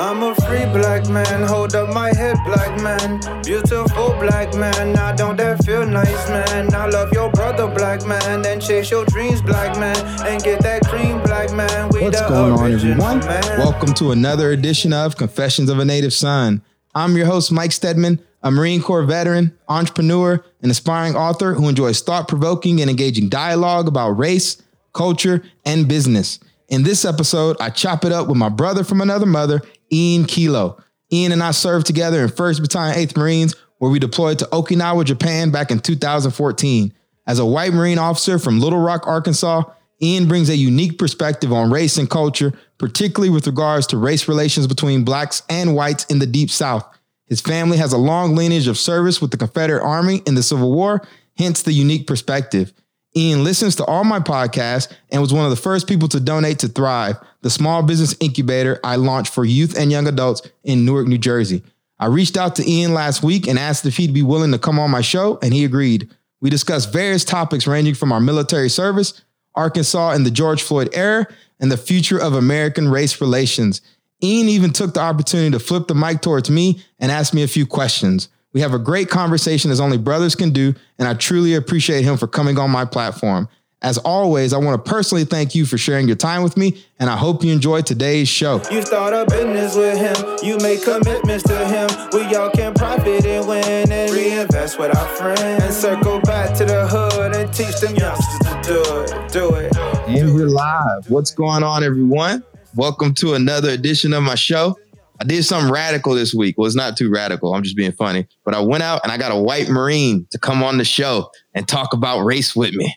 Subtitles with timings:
[0.00, 3.18] I'm a free black man, hold up my head, black man.
[3.42, 6.72] Beautiful black man, I don't that feel nice, man.
[6.72, 10.86] I love your brother, black man, and chase your dreams, black man, and get that
[10.86, 11.88] cream, black man.
[11.88, 13.18] We What's going on, everyone?
[13.18, 13.58] Man.
[13.58, 16.62] Welcome to another edition of Confessions of a Native Son.
[16.94, 22.02] I'm your host, Mike Steadman, a Marine Corps veteran, entrepreneur, and aspiring author who enjoys
[22.02, 26.38] thought provoking and engaging dialogue about race, culture, and business.
[26.68, 30.78] In this episode, I chop it up with my brother from another mother Ian Kilo.
[31.10, 35.04] Ian and I served together in 1st Battalion 8th Marines, where we deployed to Okinawa,
[35.04, 36.92] Japan back in 2014.
[37.26, 39.62] As a white Marine officer from Little Rock, Arkansas,
[40.02, 44.66] Ian brings a unique perspective on race and culture, particularly with regards to race relations
[44.66, 46.86] between blacks and whites in the Deep South.
[47.24, 50.72] His family has a long lineage of service with the Confederate Army in the Civil
[50.72, 52.74] War, hence the unique perspective.
[53.18, 56.60] Ian listens to all my podcasts and was one of the first people to donate
[56.60, 61.08] to Thrive, the small business incubator I launched for youth and young adults in Newark,
[61.08, 61.64] New Jersey.
[61.98, 64.78] I reached out to Ian last week and asked if he'd be willing to come
[64.78, 66.08] on my show, and he agreed.
[66.40, 69.20] We discussed various topics ranging from our military service,
[69.56, 71.26] Arkansas in the George Floyd era,
[71.58, 73.80] and the future of American race relations.
[74.22, 77.48] Ian even took the opportunity to flip the mic towards me and ask me a
[77.48, 78.28] few questions.
[78.54, 82.16] We have a great conversation as only brothers can do, and I truly appreciate him
[82.16, 83.46] for coming on my platform.
[83.82, 87.10] As always, I want to personally thank you for sharing your time with me, and
[87.10, 88.62] I hope you enjoyed today's show.
[88.70, 91.88] You start a business with him, you make commitments to him.
[92.12, 95.40] We all can profit and win and reinvest with our friends.
[95.40, 99.76] And circle back to the hood and teach them youngsters to do it, do it.
[100.08, 101.10] And we're live.
[101.10, 102.42] What's going on, everyone?
[102.74, 104.78] Welcome to another edition of my show.
[105.20, 106.56] I did something radical this week.
[106.56, 107.54] Well, it's not too radical.
[107.54, 108.26] I'm just being funny.
[108.44, 111.30] But I went out and I got a white Marine to come on the show
[111.54, 112.96] and talk about race with me.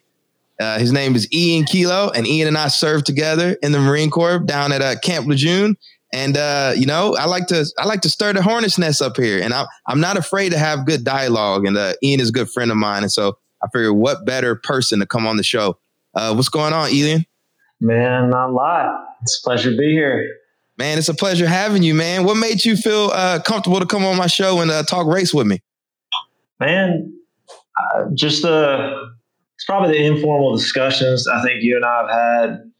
[0.59, 4.11] Uh, his name is Ian Kilo, and Ian and I served together in the Marine
[4.11, 5.75] Corps down at uh, Camp Lejeune.
[6.13, 9.17] And uh, you know, I like to I like to stir the hornet's nest up
[9.17, 11.65] here, and I'm I'm not afraid to have good dialogue.
[11.65, 14.55] And uh, Ian is a good friend of mine, and so I figured, what better
[14.55, 15.79] person to come on the show?
[16.13, 17.25] Uh, what's going on, Ian?
[17.79, 19.05] Man, not a lot.
[19.23, 20.27] It's a pleasure to be here.
[20.81, 22.23] Man, it's a pleasure having you, man.
[22.23, 25.31] What made you feel uh, comfortable to come on my show and uh, talk race
[25.31, 25.59] with me?
[26.59, 27.13] Man,
[28.15, 29.11] just the
[29.53, 32.71] it's probably the informal discussions I think you and I have had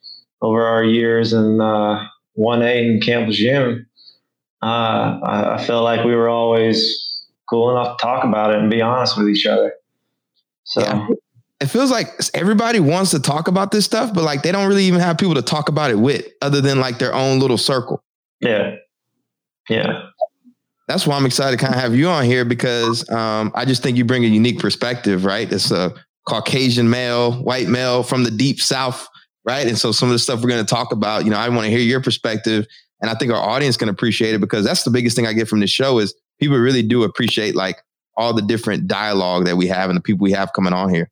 [0.41, 3.85] over our years in uh, one A in Camp Lejeune.
[4.63, 8.71] Uh, I, I feel like we were always cool enough to talk about it and
[8.71, 9.73] be honest with each other.
[10.63, 11.07] So yeah.
[11.61, 14.85] It feels like everybody wants to talk about this stuff, but like they don't really
[14.85, 18.03] even have people to talk about it with, other than like their own little circle.
[18.39, 18.77] Yeah,
[19.69, 20.07] yeah.
[20.87, 23.83] That's why I'm excited to kind of have you on here because um, I just
[23.83, 25.49] think you bring a unique perspective, right?
[25.51, 25.93] It's a
[26.27, 29.07] Caucasian male, white male from the deep South,
[29.45, 29.67] right?
[29.67, 31.65] And so some of the stuff we're going to talk about, you know, I want
[31.65, 32.65] to hear your perspective,
[33.01, 35.47] and I think our audience can appreciate it because that's the biggest thing I get
[35.47, 37.77] from this show is people really do appreciate like
[38.17, 41.09] all the different dialogue that we have and the people we have coming on here.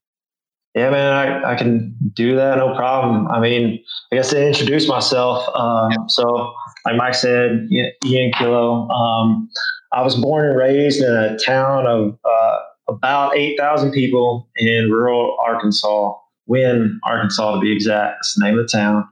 [0.76, 3.28] Yeah, man, I, I can do that, no problem.
[3.28, 5.48] I mean, I guess to introduce myself.
[5.56, 5.92] Um.
[6.10, 6.54] So,
[6.86, 7.68] like Mike said,
[8.06, 8.88] Ian Kilo.
[8.90, 9.50] Um,
[9.92, 12.58] I was born and raised in a town of uh,
[12.88, 16.14] about 8,000 people in rural Arkansas,
[16.46, 18.18] Wynne, Arkansas to be exact.
[18.18, 19.08] That's the name of the town.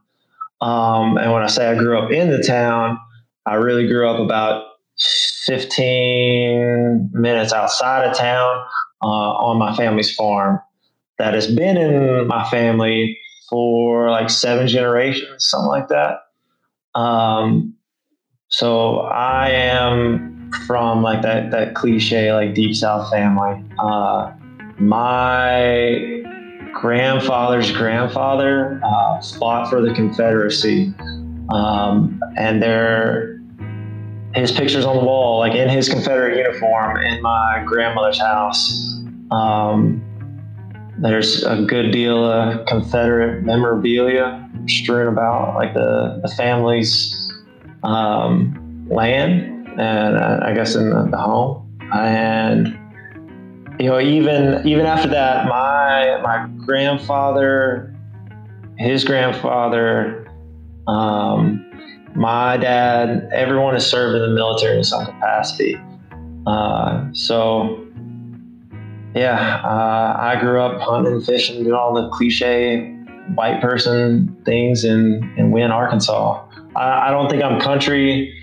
[0.62, 3.00] Um, and when I say I grew up in the town,
[3.48, 4.66] I really grew up about
[5.46, 8.64] 15 minutes outside of town
[9.02, 10.60] uh, on my family's farm
[11.18, 13.18] that has been in my family
[13.50, 16.20] for like seven generations, something like that.
[17.00, 17.74] Um,
[18.50, 23.64] so I am from like that that cliche like deep south family.
[23.80, 24.32] Uh,
[24.80, 26.24] my
[26.74, 30.94] grandfather's grandfather uh, fought for the Confederacy,
[31.50, 33.38] um, and there
[34.36, 39.02] his pictures on the wall, like in his Confederate uniform, in my grandmother's house.
[39.32, 40.04] Um,
[41.00, 47.32] there's a good deal of Confederate memorabilia strewn about, like the the family's
[47.84, 51.80] um, land and uh, I guess in the, the, home.
[51.94, 52.80] And
[53.80, 57.94] you know, even even after that, my my grandfather
[58.78, 60.28] his grandfather,
[60.88, 61.64] um,
[62.16, 65.80] my dad, everyone has served in the military in some capacity.
[66.46, 67.87] Uh, so,
[69.18, 72.94] yeah, uh, I grew up hunting, fishing, doing all the cliche
[73.36, 76.46] white person things in, in Wynne, Arkansas.
[76.76, 78.34] I, I don't think I'm country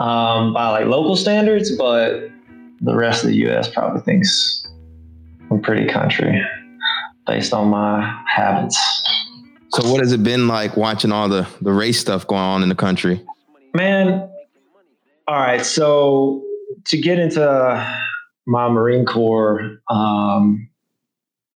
[0.00, 2.30] um, by like local standards, but
[2.80, 3.68] the rest of the U.S.
[3.68, 4.66] probably thinks
[5.50, 6.42] I'm pretty country
[7.26, 8.78] based on my habits.
[9.70, 12.68] So, what has it been like watching all the the race stuff going on in
[12.68, 13.24] the country?
[13.74, 14.30] Man,
[15.26, 15.64] all right.
[15.64, 16.44] So,
[16.84, 17.40] to get into
[18.46, 20.68] my Marine Corps um,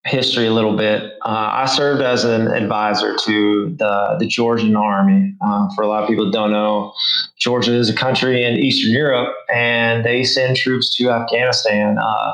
[0.04, 5.34] history a little bit, uh, I served as an advisor to the the Georgian Army.
[5.40, 6.92] Uh, for a lot of people don't know,
[7.38, 12.32] Georgia is a country in Eastern Europe, and they send troops to Afghanistan uh,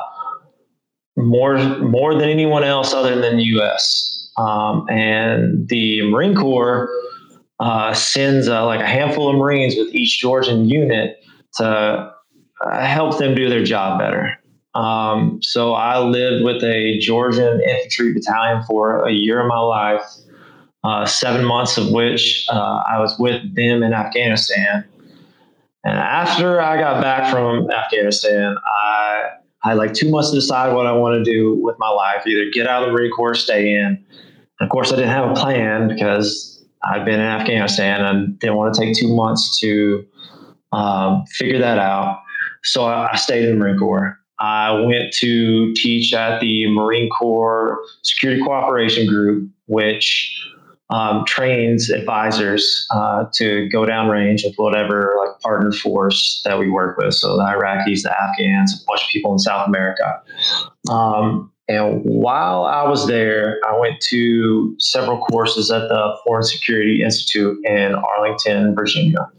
[1.17, 4.29] more more than anyone else other than the U.S.
[4.37, 6.89] Um, and the Marine Corps
[7.59, 11.23] uh, sends uh, like a handful of Marines with each Georgian unit
[11.55, 12.11] to
[12.65, 14.37] uh, help them do their job better.
[14.73, 20.03] Um, so I lived with a Georgian infantry battalion for a year of my life,
[20.83, 24.85] uh, seven months of which uh, I was with them in Afghanistan.
[25.83, 29.29] And after I got back from Afghanistan, I
[29.63, 32.49] had like two months to decide what I want to do with my life either
[32.51, 33.85] get out of the Marine Corps, stay in.
[33.85, 38.55] And of course, I didn't have a plan because I'd been in Afghanistan and didn't
[38.55, 40.05] want to take two months to
[40.71, 42.21] um, figure that out.
[42.63, 44.20] So I, I stayed in the Marine Corps.
[44.41, 50.35] I went to teach at the Marine Corps Security Cooperation Group, which
[50.89, 56.97] um, trains advisors uh, to go downrange with whatever like partner force that we work
[56.97, 57.13] with.
[57.13, 60.21] So the Iraqis, the Afghans, a bunch of people in South America.
[60.89, 67.03] Um, and while I was there, I went to several courses at the Foreign Security
[67.03, 69.29] Institute in Arlington, Virginia.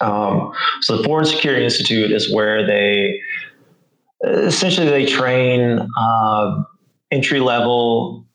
[0.00, 3.20] Um, so the Foreign Security Institute is where they
[4.22, 6.62] essentially they train uh,
[7.10, 8.26] entry level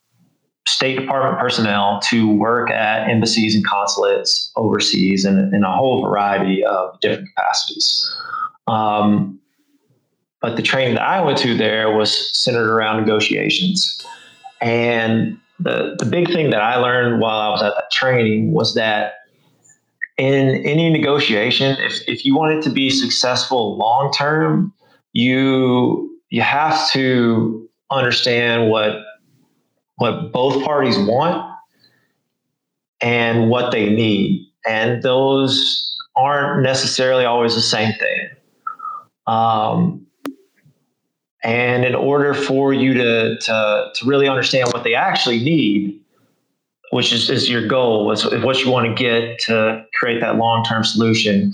[0.66, 6.64] State Department personnel to work at embassies and consulates overseas in, in a whole variety
[6.64, 8.16] of different capacities.
[8.66, 9.38] Um,
[10.42, 14.04] but the training that I went to there was centered around negotiations.
[14.60, 18.74] And the, the big thing that I learned while I was at that training was
[18.74, 19.14] that
[20.18, 24.72] in any negotiation, if, if you want it to be successful long term,
[25.16, 28.96] you you have to understand what
[29.96, 31.50] what both parties want
[33.00, 34.46] and what they need.
[34.66, 38.28] And those aren't necessarily always the same thing.
[39.26, 40.06] Um,
[41.42, 46.00] and in order for you to, to, to really understand what they actually need
[46.90, 50.84] which is, is your goal is what you want to get to create that long-term
[50.84, 51.52] solution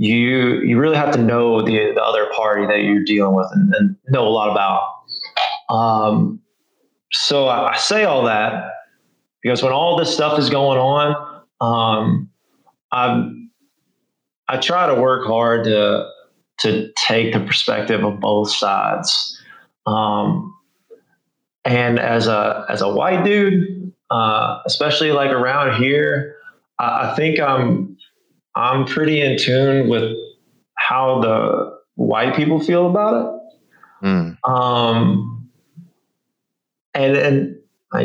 [0.00, 3.74] you you really have to know the, the other party that you're dealing with and,
[3.74, 4.80] and know a lot about.
[5.68, 6.40] Um,
[7.12, 8.64] so I, say all that
[9.42, 12.30] because when all this stuff is going on, um,
[12.90, 13.30] I
[14.48, 16.08] I try to work hard to
[16.60, 19.38] to take the perspective of both sides.
[19.86, 20.56] Um,
[21.66, 26.36] and as a as a white dude, uh, especially like around here,
[26.78, 27.98] I, I think I'm
[28.54, 30.12] I'm pretty in tune with
[30.74, 34.06] how the white people feel about it.
[34.06, 34.48] Mm.
[34.48, 35.50] Um,
[36.94, 37.56] and and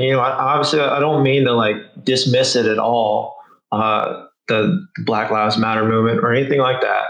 [0.01, 3.37] you know, obviously, I don't mean to like dismiss it at all,
[3.71, 7.05] uh, the Black Lives Matter movement or anything like that.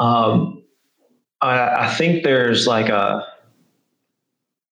[0.00, 0.62] Um,
[1.40, 3.26] I, I think there's like a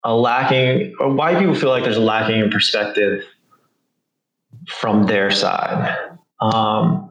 [0.04, 3.24] a lacking, or white people feel like there's a lacking in perspective
[4.68, 5.96] from their side.
[6.40, 7.05] Um,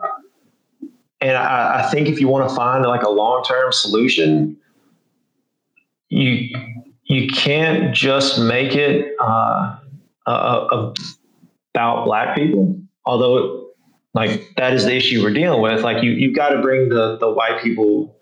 [1.25, 4.55] and I, I think if you want to find like a long term solution,
[6.09, 6.55] you
[7.03, 9.75] you can't just make it uh,
[10.27, 10.93] uh,
[11.73, 12.79] about black people.
[13.05, 13.69] Although,
[14.13, 15.81] like that is the issue we're dealing with.
[15.81, 18.15] Like you you've got to bring the the white people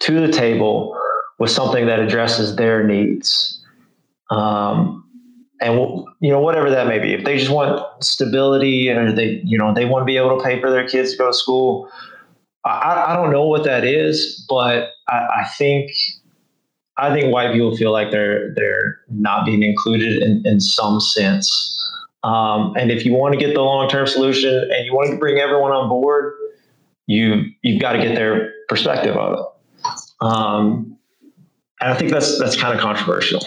[0.00, 0.94] to the table
[1.38, 3.64] with something that addresses their needs.
[4.28, 5.07] Um,
[5.60, 9.58] and you know whatever that may be if they just want stability and they you
[9.58, 11.90] know they want to be able to pay for their kids to go to school
[12.64, 15.90] i, I don't know what that is but I, I, think
[16.96, 21.74] i think white people feel like they're they're not being included in, in some sense.
[22.24, 25.38] Um, and if you want to get the long-term solution and you want to bring
[25.38, 26.34] everyone on board
[27.06, 29.94] you you've got to get their perspective of it.
[30.20, 30.98] Um,
[31.80, 33.40] and i think that's that's kind of controversial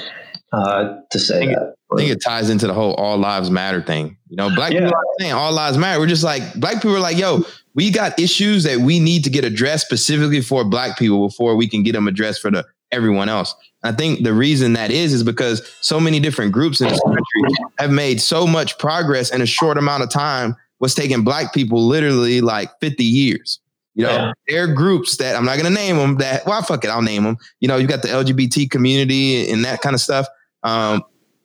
[0.52, 1.76] uh, to say I think, that.
[1.92, 4.18] I think it ties into the whole all lives matter thing.
[4.30, 4.80] You know, black yeah.
[4.80, 6.00] people are saying all lives matter.
[6.00, 7.44] We're just like black people are like, yo,
[7.74, 11.68] we got issues that we need to get addressed specifically for black people before we
[11.68, 13.56] can get them addressed for the everyone else.
[13.84, 17.24] I think the reason that is is because so many different groups in this country
[17.80, 20.56] have made so much progress in a short amount of time.
[20.78, 23.60] What's taking black people literally like 50 years.
[23.94, 24.32] You know, yeah.
[24.48, 27.02] there are groups that I'm not going to name them that, well, fuck it, I'll
[27.02, 27.38] name them.
[27.60, 30.28] You know, you got the LGBT community and that kind of stuff.
[30.64, 31.04] Um,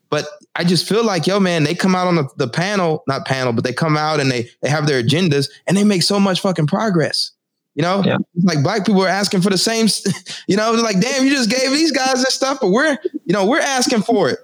[0.08, 3.26] but I just feel like, yo, man, they come out on the, the panel, not
[3.26, 6.20] panel, but they come out and they they have their agendas and they make so
[6.20, 7.32] much fucking progress.
[7.75, 8.16] You know, yeah.
[8.42, 9.88] like black people are asking for the same,
[10.49, 12.96] you know, like, damn, you just gave these guys this stuff, but we're,
[13.26, 14.38] you know, we're asking for it.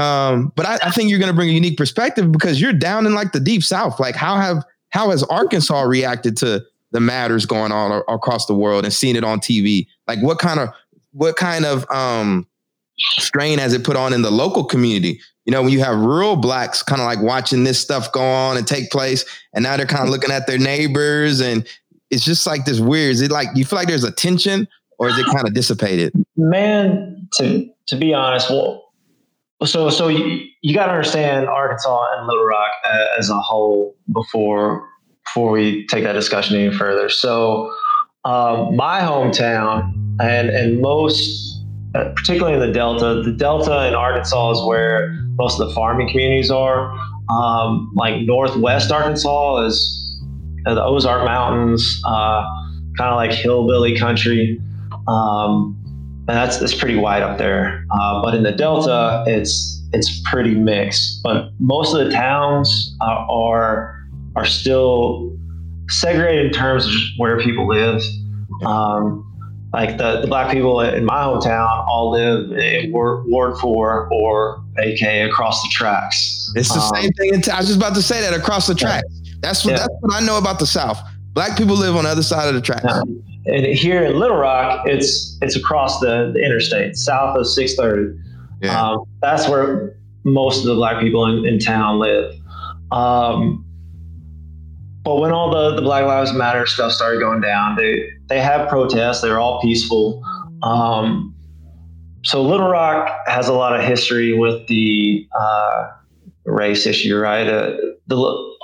[0.00, 3.06] Um, but I, I think you're going to bring a unique perspective because you're down
[3.06, 3.98] in like the deep South.
[3.98, 8.84] Like, how have, how has Arkansas reacted to the matters going on across the world
[8.84, 9.88] and seeing it on TV?
[10.06, 10.68] Like, what kind of,
[11.10, 12.46] what kind of, um,
[13.00, 15.20] strain has it put on in the local community?
[15.44, 18.56] You know, when you have rural blacks kind of like watching this stuff go on
[18.56, 21.66] and take place, and now they're kind of looking at their neighbors, and
[22.10, 23.12] it's just like this weird.
[23.12, 26.12] Is it like you feel like there's a tension, or is it kind of dissipated?
[26.36, 28.92] Man, to to be honest, well,
[29.64, 32.70] so so you, you got to understand Arkansas and Little Rock
[33.18, 34.86] as a whole before
[35.24, 37.08] before we take that discussion any further.
[37.08, 37.72] So,
[38.24, 41.49] um, my hometown and and most uh,
[41.92, 43.22] particularly in the Delta.
[43.24, 46.96] The Delta in Arkansas is where most of the farming communities are.
[47.30, 50.20] Um, like Northwest Arkansas is
[50.66, 52.42] uh, the Ozark Mountains, uh,
[52.96, 54.60] kind of like hillbilly country.
[55.08, 55.76] Um,
[56.28, 57.84] and that's that's pretty wide up there.
[57.90, 61.22] Uh, but in the Delta, it's it's pretty mixed.
[61.22, 64.06] But most of the towns are are,
[64.36, 65.36] are still
[65.88, 68.02] segregated in terms of where people live.
[68.64, 69.26] Um,
[69.72, 74.64] like the, the black people in my hometown all live in Ward, Ward 4 or
[74.78, 76.52] AK across the tracks.
[76.56, 77.34] It's the um, same thing.
[77.34, 79.06] In t- I was just about to say that across the tracks.
[79.40, 79.78] That's what, yeah.
[79.78, 81.00] that's what I know about the South.
[81.32, 82.84] Black people live on the other side of the tracks.
[82.84, 83.54] Yeah.
[83.54, 88.18] And here in Little Rock, it's it's across the, the interstate, south of 630.
[88.60, 88.78] Yeah.
[88.78, 92.34] Um, that's where most of the black people in, in town live.
[92.90, 93.64] Um,
[95.02, 98.68] but when all the, the Black Lives Matter stuff started going down, they they have
[98.68, 99.20] protests.
[99.20, 100.24] They're all peaceful.
[100.62, 101.34] Um,
[102.22, 105.90] so Little Rock has a lot of history with the uh,
[106.44, 107.46] race issue, right?
[107.46, 108.56] Uh, the,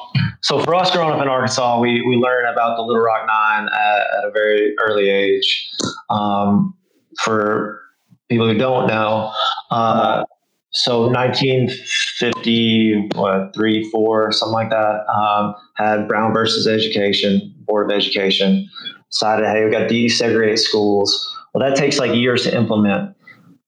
[0.43, 3.69] so for us growing up in Arkansas, we we learned about the Little Rock Nine
[3.69, 5.69] at, at a very early age.
[6.09, 6.75] Um,
[7.21, 7.83] for
[8.29, 9.33] people who don't know,
[9.71, 10.25] uh,
[10.71, 15.07] so 1950, what three, four, something like that.
[15.09, 18.69] Um, had Brown versus Education Board of Education
[19.17, 21.35] decided, hey, we got to desegregate schools.
[21.55, 23.17] Well, that takes like years to implement,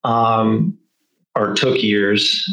[0.04, 0.76] um,
[1.34, 2.46] or took years.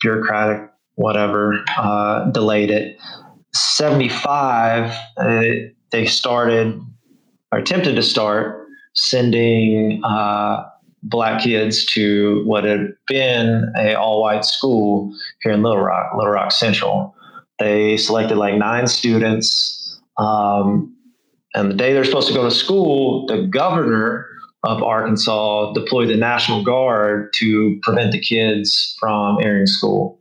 [0.00, 2.98] Bureaucratic, whatever, uh, delayed it.
[3.54, 5.42] 75, uh,
[5.90, 6.80] they started
[7.52, 10.64] or attempted to start sending uh,
[11.04, 16.50] black kids to what had been a all-white school here in Little Rock, Little Rock
[16.50, 17.14] Central.
[17.58, 20.96] They selected like nine students, um,
[21.54, 24.26] and the day they're supposed to go to school, the governor
[24.64, 30.18] of Arkansas deployed the National Guard to prevent the kids from entering school.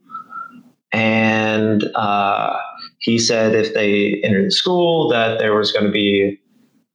[0.92, 2.58] And uh,
[3.00, 6.40] he said if they entered the school, that there was going to be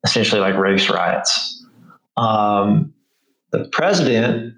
[0.04, 1.64] essentially like race riots.
[2.16, 2.92] Um,
[3.52, 4.54] the president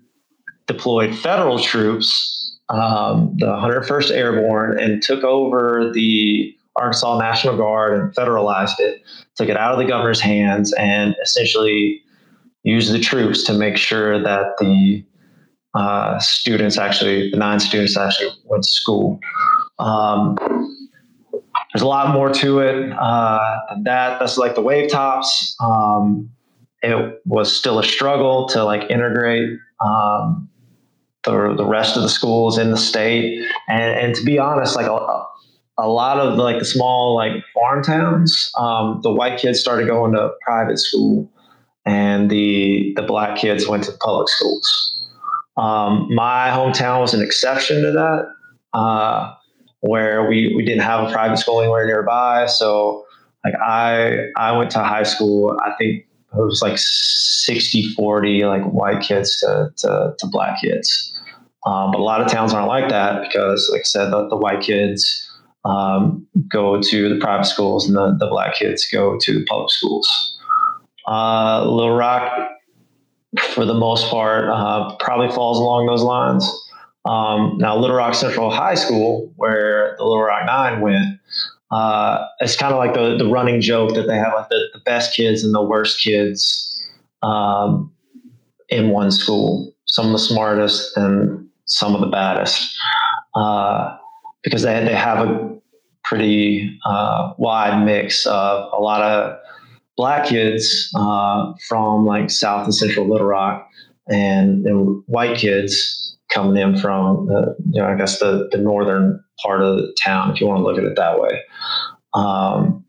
[0.66, 8.14] deployed federal troops, um, the 101st Airborne, and took over the Arkansas National Guard and
[8.14, 9.02] federalized it,
[9.36, 12.02] took it out of the governor's hands, and essentially
[12.62, 15.04] used the troops to make sure that the
[15.74, 19.20] uh, students actually, the nine students actually went to school.
[19.78, 20.36] Um,
[21.72, 24.18] there's a lot more to it uh, that.
[24.18, 25.54] That's like the wave tops.
[25.60, 26.30] Um,
[26.82, 30.48] it was still a struggle to like integrate um,
[31.24, 33.44] the, the rest of the schools in the state.
[33.68, 35.24] And, and to be honest, like a,
[35.78, 40.12] a lot of like the small like farm towns, um, the white kids started going
[40.12, 41.30] to private school
[41.86, 45.06] and the, the black kids went to public schools.
[45.56, 48.26] Um, my hometown was an exception to that,
[48.74, 49.34] uh,
[49.80, 52.46] where we, we didn't have a private school anywhere nearby.
[52.46, 53.06] So
[53.44, 58.62] like I, I went to high school, I think it was like 60 40 like
[58.64, 61.18] white kids to, to, to black kids
[61.66, 64.36] um, but a lot of towns aren't like that because like i said the, the
[64.36, 65.27] white kids
[65.68, 69.70] um, go to the private schools and the, the black kids go to the public
[69.70, 70.38] schools.
[71.06, 72.50] Uh, little rock
[73.54, 76.50] for the most part uh, probably falls along those lines.
[77.04, 81.18] Um, now, Little Rock Central High School, where the Little Rock Nine went,
[81.70, 84.80] uh, it's kind of like the, the running joke that they have like the, the
[84.80, 86.90] best kids and the worst kids
[87.22, 87.92] um,
[88.68, 89.74] in one school.
[89.86, 92.76] Some of the smartest and some of the baddest,
[93.34, 93.96] uh,
[94.42, 95.57] because they they have a
[96.08, 99.38] pretty uh, wide mix of a lot of
[99.96, 103.68] black kids uh, from like South and Central Little Rock,
[104.08, 107.28] and, and white kids coming in from,
[107.72, 110.64] you know, I guess the, the northern part of the town, if you want to
[110.64, 111.42] look at it that way.
[112.14, 112.84] Um,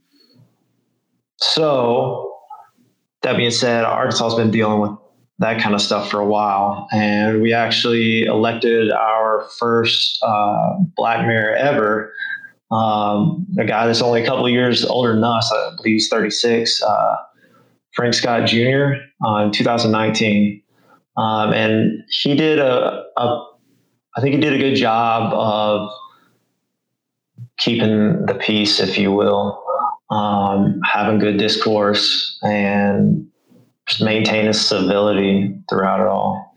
[1.37, 2.37] so,
[3.21, 4.91] that being said, Arkansas has been dealing with
[5.39, 6.87] that kind of stuff for a while.
[6.91, 12.08] And we actually elected our first uh, black mayor ever.
[12.71, 16.07] Um, a guy that's only a couple of years older than us, I believe he's
[16.09, 17.15] 36, uh,
[17.95, 18.93] Frank Scott Jr.
[19.25, 20.61] Uh, in 2019.
[21.17, 23.47] Um, and he did a, a,
[24.15, 25.89] I think he did a good job of
[27.57, 29.61] keeping the peace, if you will,
[30.11, 33.27] um, having good discourse and
[33.87, 36.55] just maintaining civility throughout it all.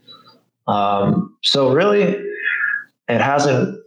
[0.67, 2.03] Um, so really,
[3.09, 3.82] it hasn't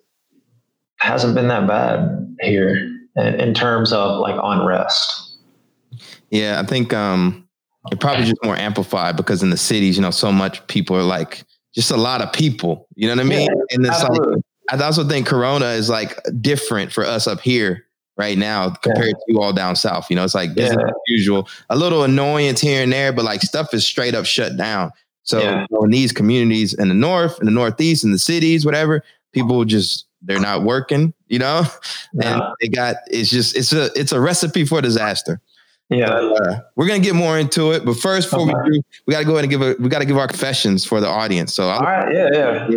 [1.06, 5.38] hasn't been that bad here in, in terms of like unrest.
[6.30, 7.48] Yeah, I think um,
[7.90, 11.02] it probably just more amplified because in the cities, you know, so much people are
[11.02, 11.44] like
[11.74, 12.88] just a lot of people.
[12.96, 13.48] You know what I mean?
[13.50, 14.42] Yeah, and it's absolutely.
[14.70, 17.84] like I also think Corona is like different for us up here
[18.16, 19.12] right now compared yeah.
[19.12, 20.10] to you all down south.
[20.10, 20.88] You know, it's like business yeah.
[20.88, 24.56] as usual, a little annoyance here and there, but like stuff is straight up shut
[24.56, 24.90] down.
[25.22, 25.66] So yeah.
[25.82, 30.06] in these communities in the north, in the northeast, in the cities, whatever, people just
[30.22, 31.64] they're not working, you know,
[32.22, 35.40] and they got it's just it's a it's a recipe for disaster.
[35.88, 38.70] Yeah, uh, we're gonna get more into it, but first, before okay.
[38.70, 41.00] we do, we gotta go ahead and give a we gotta give our confessions for
[41.00, 41.54] the audience.
[41.54, 42.68] So, I'll, all right, yeah, yeah.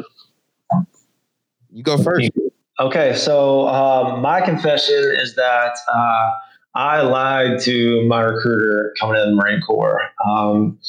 [1.72, 2.30] You go first.
[2.80, 6.32] Okay, so um, my confession is that uh,
[6.76, 10.02] I lied to my recruiter coming in the Marine Corps.
[10.26, 10.80] Um,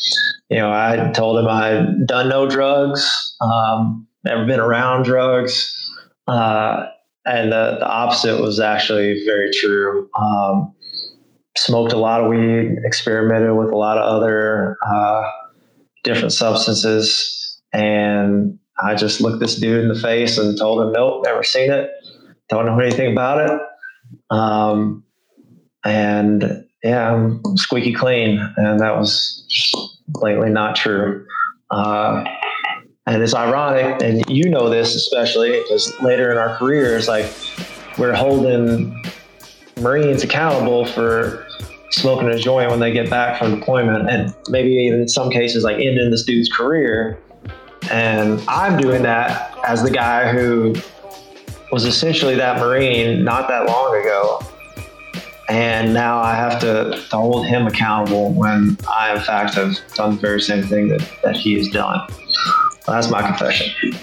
[0.51, 5.80] you know, I told him I'd done no drugs, um, never been around drugs,
[6.27, 6.87] uh,
[7.25, 10.09] and the, the opposite was actually very true.
[10.19, 10.75] Um,
[11.57, 15.23] smoked a lot of weed, experimented with a lot of other uh,
[16.05, 21.25] different substances, and I just looked this dude in the face and told him, "Nope,
[21.25, 21.91] never seen it,
[22.49, 23.61] don't know anything about it."
[24.31, 25.05] Um,
[25.85, 29.45] and yeah, I'm squeaky clean, and that was
[30.09, 31.27] blatantly not true.
[31.71, 32.25] Uh,
[33.11, 37.27] and it's ironic, and you know this especially because later in our careers, like
[37.99, 39.05] we're holding
[39.81, 41.47] Marines accountable for
[41.91, 45.77] smoking a joint when they get back from deployment, and maybe in some cases like
[45.77, 47.19] ending this dude's career.
[47.91, 50.77] And I'm doing that as the guy who
[51.73, 54.41] was essentially that Marine not that long ago.
[55.49, 60.15] And now I have to, to hold him accountable when I, in fact, have done
[60.15, 62.07] the very same thing that, that he has done.
[62.91, 63.95] That's my confession.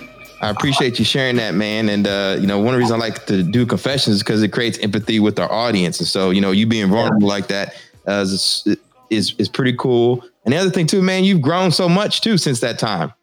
[0.42, 1.90] I appreciate you sharing that, man.
[1.90, 4.44] And uh, you know, one of the reasons I like to do confessions is because
[4.44, 6.00] it creates empathy with our audience.
[6.00, 7.34] And so, you know, you being vulnerable yeah.
[7.34, 7.76] like that
[8.08, 8.68] uh, is,
[9.10, 10.24] is is pretty cool.
[10.46, 13.14] And the other thing too, man, you've grown so much too since that time.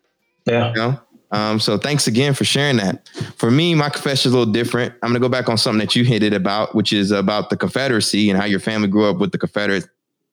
[0.45, 0.71] Yeah.
[0.71, 1.01] You know?
[1.31, 3.09] Um, so thanks again for sharing that.
[3.37, 4.95] For me, my confession is a little different.
[5.03, 8.31] I'm gonna go back on something that you hinted about, which is about the Confederacy
[8.31, 9.87] and how your family grew up with the Confederate,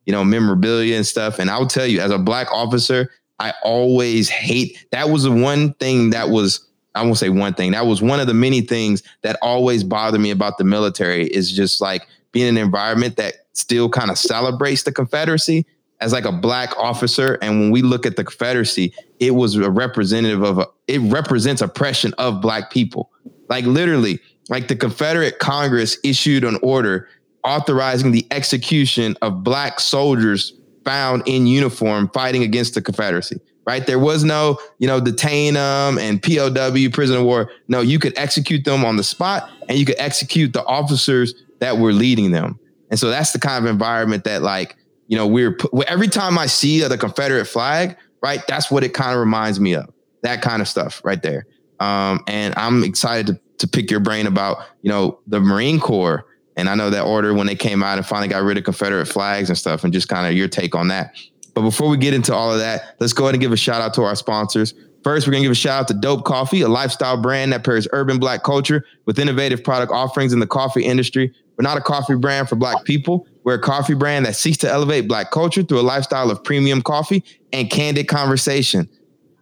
[0.05, 1.39] you know, memorabilia and stuff.
[1.39, 3.09] And I will tell you, as a black officer,
[3.41, 7.71] I always hate that was the one thing that was I won't say one thing.
[7.71, 11.51] That was one of the many things that always bothered me about the military is
[11.51, 15.65] just like being in an environment that still kind of celebrates the Confederacy
[16.01, 17.39] as like a black officer.
[17.41, 21.61] And when we look at the Confederacy, it was a representative of a, it represents
[21.61, 23.09] oppression of black people.
[23.49, 27.07] Like literally, like the Confederate Congress issued an order
[27.43, 33.85] authorizing the execution of black soldiers found in uniform fighting against the Confederacy right?
[33.85, 37.51] There was no, you know, detain them and POW, prisoner of war.
[37.67, 41.77] No, you could execute them on the spot and you could execute the officers that
[41.77, 42.59] were leading them.
[42.89, 44.75] And so that's the kind of environment that, like,
[45.07, 48.45] you know, we're every time I see the Confederate flag, right?
[48.47, 49.89] That's what it kind of reminds me of.
[50.23, 51.45] That kind of stuff right there.
[51.79, 56.25] Um, and I'm excited to, to pick your brain about, you know, the Marine Corps.
[56.57, 59.07] And I know that order when they came out and finally got rid of Confederate
[59.07, 61.15] flags and stuff, and just kind of your take on that.
[61.53, 63.81] But before we get into all of that, let's go ahead and give a shout
[63.81, 64.73] out to our sponsors.
[65.03, 67.63] First, we're going to give a shout out to Dope Coffee, a lifestyle brand that
[67.63, 71.33] pairs urban black culture with innovative product offerings in the coffee industry.
[71.57, 73.27] We're not a coffee brand for black people.
[73.43, 76.81] We're a coffee brand that seeks to elevate black culture through a lifestyle of premium
[76.81, 78.87] coffee and candid conversation.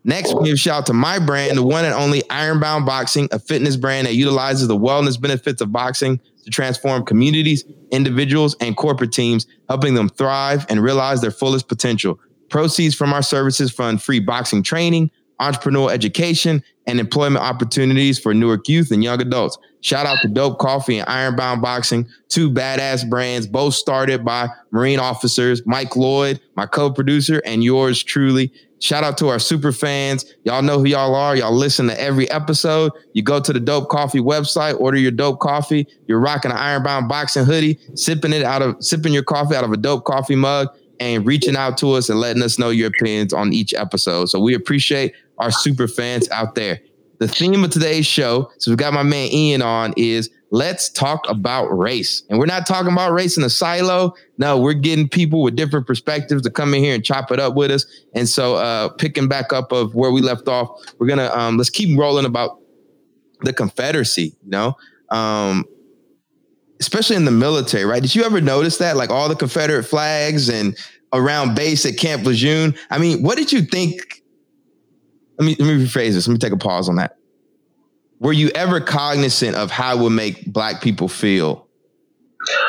[0.05, 3.27] Next, we give a shout out to my brand, the one and only Ironbound Boxing,
[3.31, 8.77] a fitness brand that utilizes the wellness benefits of boxing to transform communities, individuals, and
[8.77, 12.19] corporate teams, helping them thrive and realize their fullest potential.
[12.49, 18.67] Proceeds from our services fund free boxing training, entrepreneurial education, and employment opportunities for Newark
[18.67, 19.57] youth and young adults.
[19.81, 24.99] Shout out to Dope Coffee and Ironbound Boxing, two badass brands, both started by Marine
[24.99, 28.51] officers, Mike Lloyd, my co-producer, and yours truly.
[28.79, 30.25] Shout out to our super fans.
[30.45, 31.35] Y'all know who y'all are.
[31.35, 32.93] Y'all listen to every episode.
[33.13, 35.87] You go to the Dope Coffee website, order your dope coffee.
[36.07, 39.71] You're rocking an Ironbound Boxing hoodie, sipping it out of sipping your coffee out of
[39.71, 43.33] a dope coffee mug and reaching out to us and letting us know your opinions
[43.33, 44.25] on each episode.
[44.25, 46.79] So we appreciate our super fans out there.
[47.19, 51.21] The theme of today's show, so we've got my man Ian on, is let's talk
[51.29, 52.23] about race.
[52.29, 54.13] And we're not talking about race in a silo.
[54.37, 57.55] No, we're getting people with different perspectives to come in here and chop it up
[57.55, 57.85] with us.
[58.13, 61.69] And so uh picking back up of where we left off, we're gonna um let's
[61.69, 62.59] keep rolling about
[63.41, 64.75] the Confederacy, you know.
[65.09, 65.65] Um
[66.79, 68.01] especially in the military, right?
[68.01, 68.95] Did you ever notice that?
[68.95, 70.77] Like all the Confederate flags and
[71.13, 72.75] around base at Camp Lejeune.
[72.89, 74.23] I mean, what did you think?
[75.37, 76.27] Let me let me rephrase this.
[76.27, 77.18] Let me take a pause on that
[78.19, 81.67] were you ever cognizant of how it would make black people feel?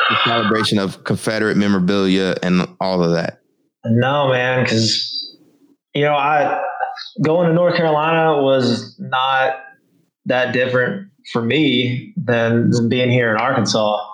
[0.09, 3.41] The celebration of Confederate memorabilia and all of that.
[3.85, 5.37] No, man, because
[5.93, 6.61] you know, I
[7.23, 9.55] going to North Carolina was not
[10.25, 14.07] that different for me than, being here in Arkansas.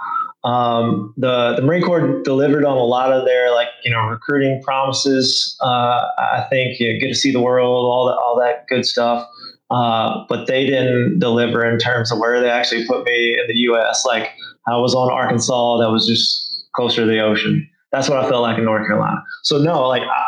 [0.43, 4.61] Um, the the Marine Corps delivered on a lot of their like you know recruiting
[4.63, 5.57] promises.
[5.61, 9.27] Uh, I think you get to see the world, all that all that good stuff.
[9.69, 13.57] Uh, but they didn't deliver in terms of where they actually put me in the
[13.61, 14.05] U.S.
[14.05, 14.31] Like
[14.67, 17.67] I was on Arkansas, that was just closer to the ocean.
[17.91, 19.23] That's what I felt like in North Carolina.
[19.43, 20.23] So no, like I,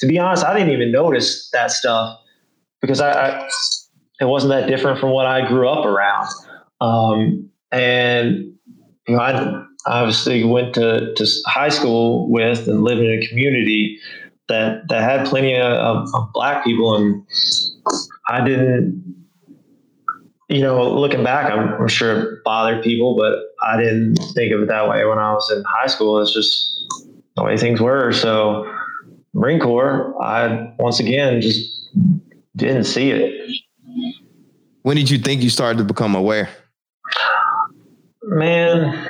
[0.00, 2.18] to be honest, I didn't even notice that stuff
[2.80, 3.48] because I, I,
[4.20, 6.28] it wasn't that different from what I grew up around.
[6.80, 8.52] Um, and
[9.06, 13.98] you know, I obviously went to, to high school with and lived in a community
[14.48, 17.24] that that had plenty of, of, of black people and
[18.32, 19.26] I didn't,
[20.48, 24.62] you know, looking back, I'm, I'm, sure it bothered people, but I didn't think of
[24.62, 26.18] it that way when I was in high school.
[26.18, 26.82] It's just
[27.36, 28.10] the way things were.
[28.10, 28.66] So,
[29.34, 31.90] Marine Corps, I once again just
[32.56, 33.50] didn't see it.
[34.80, 36.48] When did you think you started to become aware?
[38.22, 39.08] Man,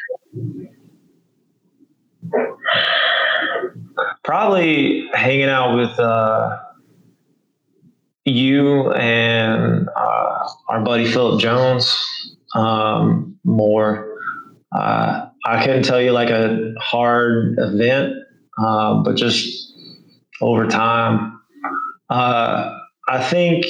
[4.25, 6.59] probably hanging out with uh,
[8.25, 11.97] you and uh, our buddy Philip Jones
[12.55, 14.09] um, more.
[14.75, 18.15] Uh, I couldn't tell you like a hard event,
[18.59, 19.75] uh, but just
[20.41, 21.41] over time.
[22.09, 23.65] Uh, I think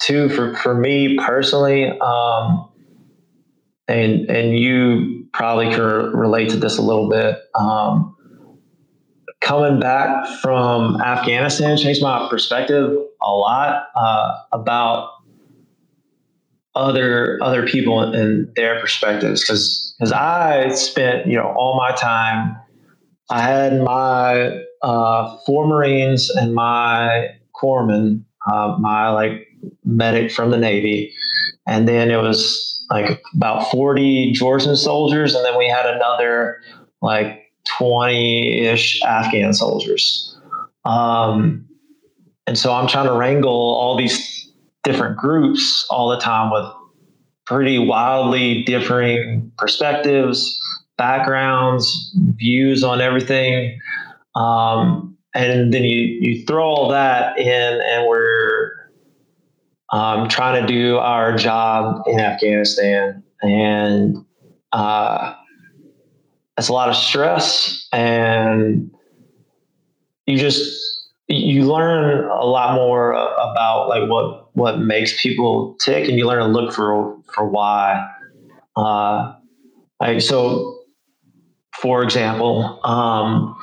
[0.00, 2.68] too for for me personally, um,
[3.88, 7.38] and and you probably can relate to this a little bit.
[7.54, 8.15] Um,
[9.46, 12.90] coming back from Afghanistan changed my perspective
[13.22, 15.10] a lot uh, about
[16.74, 19.42] other other people and their perspectives.
[19.42, 22.56] Because because I spent you know all my time
[23.30, 27.28] I had my uh, four Marines and my
[27.60, 29.48] corpsman, uh, my like
[29.84, 31.12] medic from the Navy,
[31.66, 36.60] and then it was like about forty Georgian soldiers, and then we had another
[37.02, 37.45] like
[37.78, 40.36] 20 ish Afghan soldiers.
[40.84, 41.66] Um,
[42.46, 44.50] and so I'm trying to wrangle all these
[44.84, 46.70] different groups all the time with
[47.44, 50.60] pretty wildly differing perspectives,
[50.96, 53.78] backgrounds, views on everything.
[54.34, 58.72] Um, and then you, you throw all that in, and we're
[59.92, 63.22] um, trying to do our job in Afghanistan.
[63.42, 64.24] And
[64.72, 65.34] uh,
[66.58, 68.90] it's a lot of stress and
[70.26, 70.82] you just
[71.28, 76.38] you learn a lot more about like what what makes people tick and you learn
[76.40, 78.06] to look for for why.
[78.76, 79.34] Uh
[80.00, 80.84] like so
[81.80, 83.56] for example um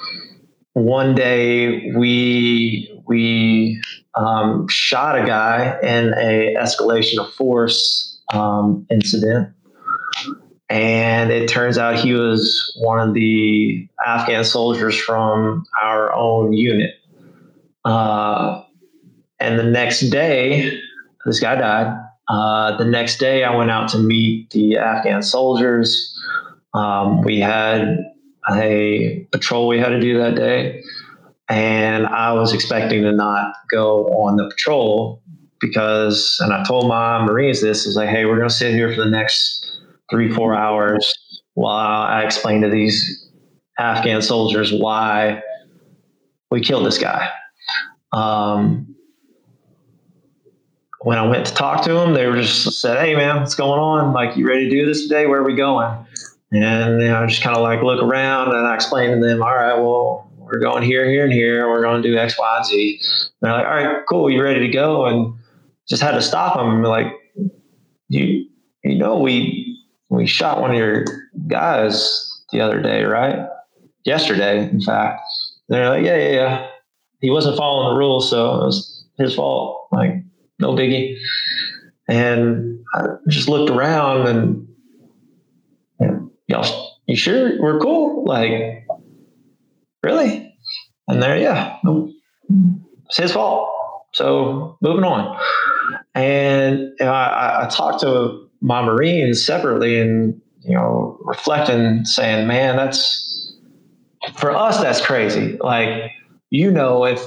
[0.73, 3.81] one day we we
[4.15, 9.49] um, shot a guy in a escalation of force um, incident
[10.69, 16.91] and it turns out he was one of the Afghan soldiers from our own unit.
[17.85, 18.63] Uh,
[19.39, 20.79] and the next day,
[21.25, 21.99] this guy died.
[22.29, 26.17] Uh, the next day, I went out to meet the Afghan soldiers.
[26.73, 27.99] Um, we had
[28.49, 30.83] a patrol we had to do that day.
[31.49, 35.21] and I was expecting to not go on the patrol
[35.59, 38.93] because, and I told my Marines this is like, hey, we're going to sit here
[38.93, 39.62] for the next
[40.09, 41.13] three, four hours
[41.53, 43.29] while I explain to these
[43.79, 45.41] Afghan soldiers why
[46.51, 47.29] we killed this guy.
[48.11, 48.95] Um,
[51.01, 53.79] when I went to talk to them, they were just said, "Hey, man, what's going
[53.79, 54.13] on?
[54.13, 55.25] Like, you ready to do this today?
[55.25, 55.93] Where are we going?"
[56.51, 59.41] And you know, I just kind of like look around and I explain to them,
[59.41, 61.67] "All right, well, we're going here, here, and here.
[61.67, 64.29] We're going to do X, Y, and Z." And they're like, "All right, cool.
[64.29, 65.33] You ready to go?" And
[65.89, 66.83] just had to stop them.
[66.83, 67.07] Like,
[68.07, 68.45] you,
[68.83, 69.62] you know, we
[70.13, 71.05] we shot one of your
[71.47, 73.47] guys the other day, right?
[74.05, 75.21] Yesterday, in fact.
[75.69, 76.67] And they're like, "Yeah, yeah, yeah."
[77.21, 79.87] He wasn't following the rules, so it was his fault.
[79.91, 80.23] Like
[80.59, 81.17] no biggie.
[82.07, 84.67] And I just looked around and
[86.47, 88.25] y'all, you sure we're cool?
[88.25, 88.85] Like,
[90.01, 90.55] really?
[91.07, 91.77] And there, yeah,
[93.05, 93.69] it's his fault.
[94.13, 95.39] So moving on.
[96.15, 102.77] And know, I, I talked to my Marines separately and, you know, reflecting, saying, man,
[102.77, 103.53] that's
[104.37, 105.57] for us, that's crazy.
[105.59, 106.11] Like,
[106.49, 107.21] you know, if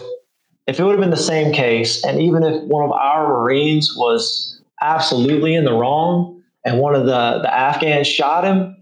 [0.67, 3.95] if it would have been the same case, and even if one of our Marines
[3.97, 8.75] was absolutely in the wrong and one of the, the Afghans shot him,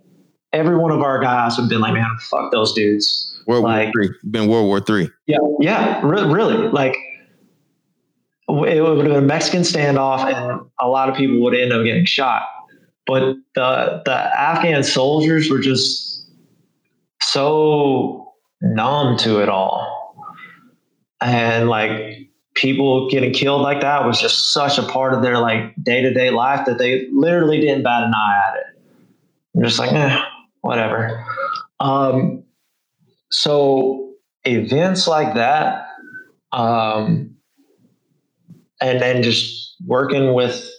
[0.52, 3.36] every one of our guys would have been like, man, fuck those dudes.
[3.46, 4.30] World like, War Three.
[4.30, 5.10] Been World War Three.
[5.26, 6.68] Yeah, yeah, re- really.
[6.68, 6.96] Like
[8.48, 11.85] it would have been a Mexican standoff, and a lot of people would end up
[11.85, 12.42] getting shot.
[13.07, 16.30] But the the Afghan soldiers were just
[17.22, 19.90] so numb to it all.
[21.20, 25.74] And like people getting killed like that was just such a part of their like
[25.83, 28.66] day-to-day life that they literally didn't bat an eye at it.
[29.57, 30.20] I'm just like eh,
[30.61, 31.24] whatever.
[31.80, 32.44] Um,
[33.30, 35.88] so events like that
[36.52, 37.33] um,
[38.84, 40.70] and then just working with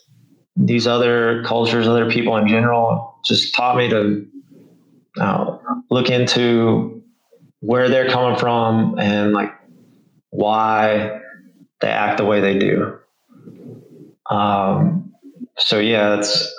[0.55, 4.25] these other cultures other people in general just taught me to
[5.19, 5.57] uh,
[5.89, 7.03] look into
[7.61, 9.51] where they're coming from and like
[10.29, 11.19] why
[11.81, 12.97] they act the way they do.
[14.29, 15.13] Um,
[15.57, 16.53] so yeah, it's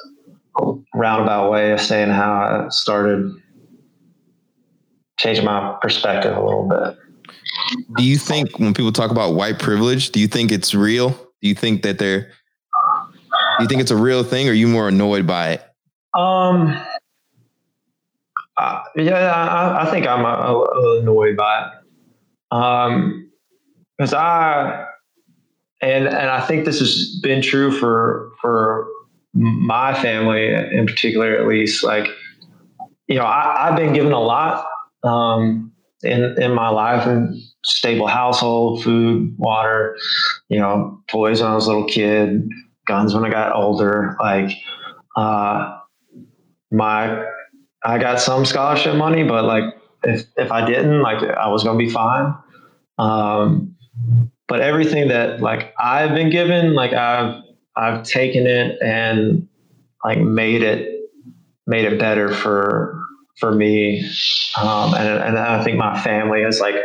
[0.61, 3.33] a roundabout way of saying how I started
[5.17, 6.99] changing my perspective a little bit.
[7.97, 11.26] Do you think when people talk about white privilege, do you think it's real?
[11.43, 12.31] Do you think that they're
[13.59, 15.63] do you think it's a real thing or are you more annoyed by it?
[16.15, 16.77] Um
[18.59, 22.57] uh, yeah, I, I, think I'm uh, annoyed by it.
[22.57, 23.31] Um,
[23.99, 24.87] because I
[25.81, 28.87] and and I think this has been true for for
[29.35, 31.85] my family in particular, at least.
[31.85, 32.09] Like,
[33.09, 34.67] you know, I, have been given a lot
[35.03, 35.73] um,
[36.03, 39.97] in in my life and stable household, food, water,
[40.49, 42.49] you know, toys when I was a little kid,
[42.87, 44.17] guns when I got older.
[44.21, 44.57] Like,
[45.17, 45.79] uh,
[46.71, 47.25] my
[47.85, 49.65] I got some scholarship money, but like
[50.03, 52.35] if if I didn't, like I was gonna be fine.
[52.99, 53.77] Um,
[54.49, 57.43] but everything that like I've been given, like I've
[57.77, 59.49] I've taken it and
[60.05, 61.11] like made it
[61.67, 63.03] made it better for
[63.39, 64.09] for me,
[64.57, 66.77] um, and and I think my family has like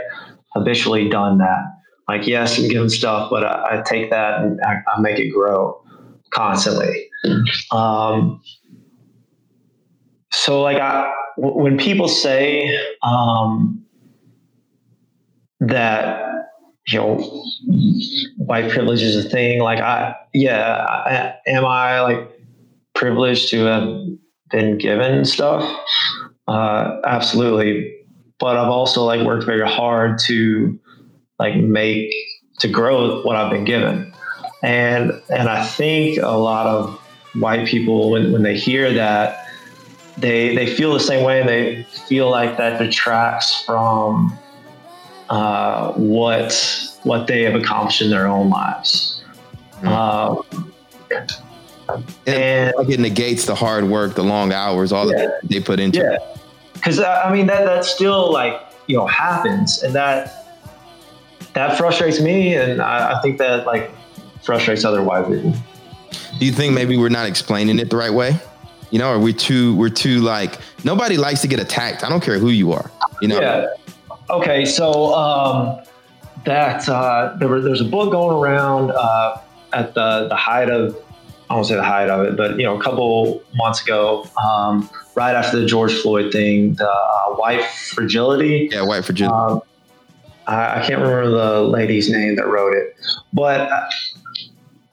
[0.53, 1.63] habitually done that.
[2.07, 5.29] Like yes, I'm given stuff, but I, I take that and I, I, make it
[5.29, 5.81] grow
[6.31, 7.09] constantly.
[7.71, 8.41] Um,
[10.31, 13.85] so like I, w- when people say um,
[15.61, 16.31] that
[16.87, 17.45] you know,
[18.37, 19.61] white privilege is a thing.
[19.61, 22.29] Like I, yeah, I, am I like
[22.93, 24.07] privileged to have
[24.49, 25.63] been given stuff?
[26.47, 27.95] Uh, absolutely.
[28.41, 30.77] But I've also like worked very hard to
[31.37, 32.11] like make
[32.59, 34.11] to grow what I've been given.
[34.63, 36.99] And and I think a lot of
[37.35, 39.45] white people when, when they hear that
[40.17, 44.37] they they feel the same way and they feel like that detracts from
[45.29, 49.23] uh, what what they have accomplished in their own lives.
[49.81, 50.69] Mm-hmm.
[52.27, 55.79] and like it negates the hard work, the long hours, all yeah, that they put
[55.79, 56.17] into yeah.
[56.81, 60.41] Because uh, I mean that that still like you know happens, and that
[61.53, 63.91] that frustrates me, and I, I think that like
[64.41, 65.53] frustrates other white people.
[66.39, 68.35] Do you think maybe we're not explaining it the right way?
[68.89, 72.03] You know, are we too we're too like nobody likes to get attacked.
[72.03, 72.89] I don't care who you are.
[73.21, 73.39] You know.
[73.39, 73.67] Yeah.
[74.31, 75.81] Okay, so um,
[76.45, 79.37] that uh, there was, there's a book going around uh,
[79.73, 80.97] at the the height of
[81.51, 84.89] I won't say the height of it, but you know, a couple months ago, um,
[85.15, 88.69] right after the George Floyd thing, the uh, white fragility.
[88.71, 89.35] Yeah, white fragility.
[89.35, 89.61] Um,
[90.47, 92.95] I, I can't remember the lady's name that wrote it,
[93.33, 93.89] but uh,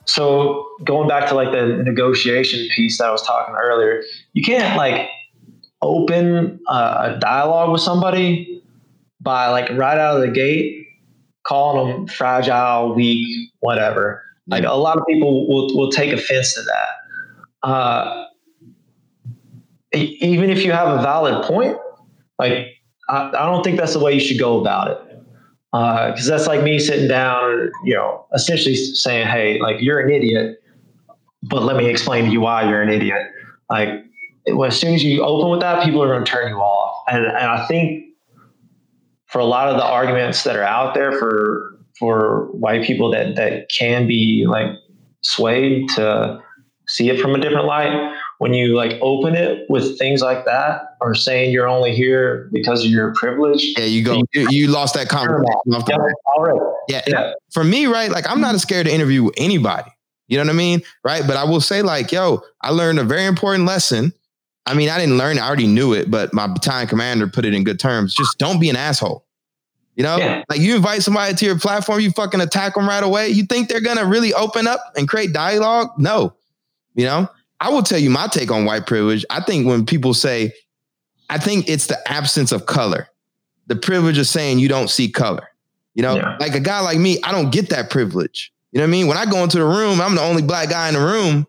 [0.05, 4.03] so going back to like the negotiation piece that I was talking earlier,
[4.33, 5.09] you can't like
[5.83, 8.63] open a, a dialogue with somebody
[9.21, 10.87] by like right out of the gate
[11.47, 14.23] calling them fragile, weak, whatever.
[14.47, 17.69] Like a lot of people will, will take offense to that.
[17.69, 18.25] Uh,
[19.93, 21.77] even if you have a valid point,
[22.39, 22.69] like
[23.09, 24.99] I, I don't think that's the way you should go about it.
[25.71, 30.11] Because uh, that's like me sitting down, you know, essentially saying, "Hey, like you're an
[30.11, 30.63] idiot,
[31.43, 33.27] but let me explain to you why you're an idiot."
[33.69, 33.89] Like
[34.65, 37.05] as soon as you open with that, people are going to turn you off.
[37.09, 38.07] And, and I think
[39.27, 43.37] for a lot of the arguments that are out there for for white people that
[43.37, 44.71] that can be like
[45.23, 46.41] swayed to
[46.87, 50.97] see it from a different light when you like open it with things like that
[51.01, 54.95] or saying you're only here because of your privilege yeah you go you, you lost
[54.95, 55.97] that conversation yeah,
[56.27, 59.91] all right yeah, yeah for me right like i'm not scared to interview anybody
[60.29, 63.05] you know what i mean right but i will say like yo i learned a
[63.05, 64.13] very important lesson
[64.69, 65.41] I mean, I didn't learn it.
[65.41, 68.15] I already knew it, but my battalion commander put it in good terms.
[68.15, 69.25] Just don't be an asshole.
[69.97, 70.45] You know, yeah.
[70.49, 73.31] like you invite somebody to your platform, you fucking attack them right away.
[73.31, 75.89] You think they're gonna really open up and create dialogue?
[75.97, 76.35] No.
[76.95, 77.29] You know,
[77.61, 79.25] I will tell you my take on white privilege.
[79.31, 80.53] I think when people say,
[81.29, 83.09] I think it's the absence of color,
[83.67, 85.49] the privilege of saying you don't see color.
[85.95, 86.37] You know, yeah.
[86.39, 88.53] like a guy like me, I don't get that privilege.
[88.71, 89.07] You know what I mean?
[89.09, 91.47] When I go into the room, I'm the only black guy in the room.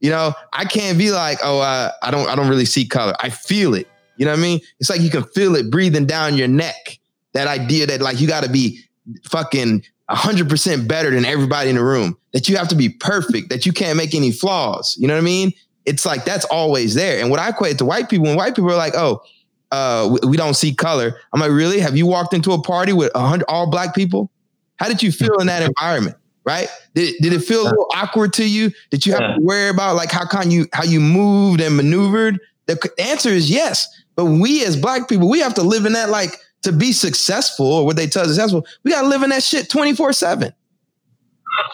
[0.00, 3.14] You know, I can't be like, oh, uh, I don't, I don't really see color.
[3.20, 3.88] I feel it.
[4.16, 4.60] You know what I mean?
[4.80, 6.98] It's like you can feel it breathing down your neck.
[7.34, 8.80] That idea that like you got to be
[9.24, 12.16] fucking hundred percent better than everybody in the room.
[12.32, 13.50] That you have to be perfect.
[13.50, 14.96] That you can't make any flaws.
[14.98, 15.52] You know what I mean?
[15.84, 17.20] It's like that's always there.
[17.20, 19.22] And what I equate to white people, when white people are like, oh,
[19.70, 21.16] uh, we, we don't see color.
[21.32, 21.80] I'm like, really?
[21.80, 24.30] Have you walked into a party with hundred all black people?
[24.76, 26.16] How did you feel in that environment?
[26.44, 26.68] right?
[26.94, 28.70] Did, did it feel a little awkward to you?
[28.90, 29.34] Did you have yeah.
[29.36, 32.40] to worry about like how can you how you moved and maneuvered?
[32.66, 33.88] The answer is yes.
[34.14, 37.66] But we as black people, we have to live in that like to be successful
[37.66, 38.66] or what they tell us successful.
[38.84, 40.52] We got to live in that shit twenty four seven.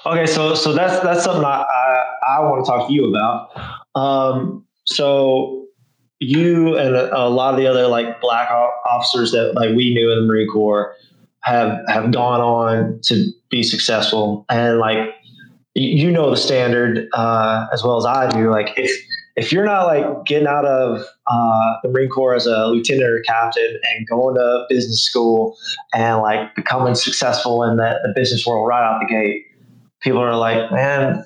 [0.07, 2.05] Okay, so so that's that's something I I,
[2.37, 3.51] I want to talk to you about.
[3.95, 5.67] Um, so
[6.21, 10.11] you and a, a, lot of the other like black officers that like we knew
[10.11, 10.95] in the Marine Corps
[11.43, 15.15] have have gone on to be successful and like
[15.75, 18.51] you know the standard uh, as well as I do.
[18.51, 18.91] Like if
[19.39, 23.21] if you're not like getting out of uh, the Marine Corps as a lieutenant or
[23.21, 25.57] captain and going to business school
[25.95, 29.47] and like becoming successful in the, the business world right out the gate,
[30.01, 31.25] people are like, man,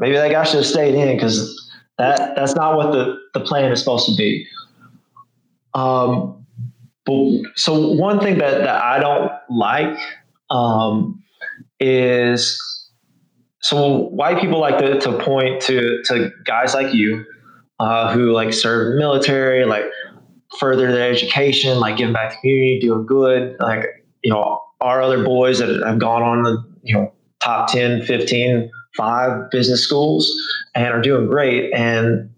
[0.00, 3.70] maybe that guy should have stayed in because that that's not what the, the plan
[3.70, 4.46] is supposed to be.
[5.74, 6.46] Um,
[7.04, 9.98] but so one thing that, that I don't like
[10.48, 11.22] um,
[11.78, 12.58] is
[13.60, 17.24] so white people like to, to point to, to guys like you
[17.80, 19.84] uh, who like serve military, like
[20.58, 23.56] further their education, like giving back to community, doing good.
[23.60, 23.84] Like,
[24.22, 28.70] you know, our other boys that have gone on the, you know, top 10, 15,
[28.96, 30.30] five business schools
[30.74, 31.72] and are doing great.
[31.72, 32.30] And,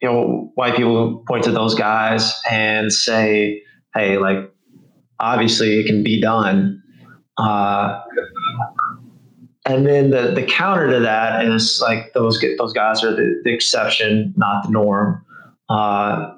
[0.00, 3.62] you know, white people point to those guys and say,
[3.94, 4.50] hey, like
[5.18, 6.82] obviously it can be done.
[7.36, 8.00] Uh,
[9.66, 13.52] and then the the counter to that is like those those guys are the, the
[13.52, 15.24] exception, not the norm.
[15.68, 16.32] Uh,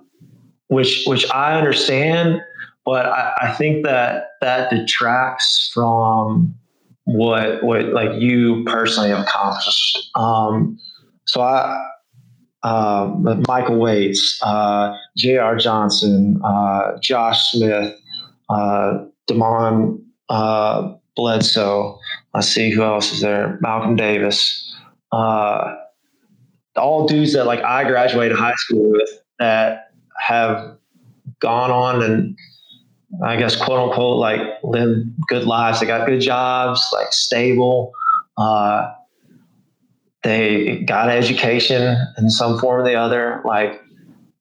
[0.68, 2.40] which which I understand,
[2.84, 6.54] but I, I think that that detracts from
[7.04, 10.10] what what like you personally have accomplished.
[10.14, 10.78] Um,
[11.26, 11.84] so I
[12.62, 13.14] uh,
[13.46, 15.56] Michael Waits, uh, J.R.
[15.56, 17.94] Johnson, uh, Josh Smith,
[18.50, 21.98] uh, Demond uh, Bledsoe.
[22.34, 23.58] Let's see who else is there.
[23.60, 24.74] Malcolm Davis.
[25.10, 25.74] Uh,
[26.76, 30.76] all dudes that like I graduated high school with that have
[31.40, 32.36] gone on and
[33.24, 34.96] I guess quote unquote like live
[35.28, 35.80] good lives.
[35.80, 37.92] They got good jobs, like stable.
[38.36, 38.92] Uh,
[40.22, 43.40] they got education in some form or the other.
[43.44, 43.80] Like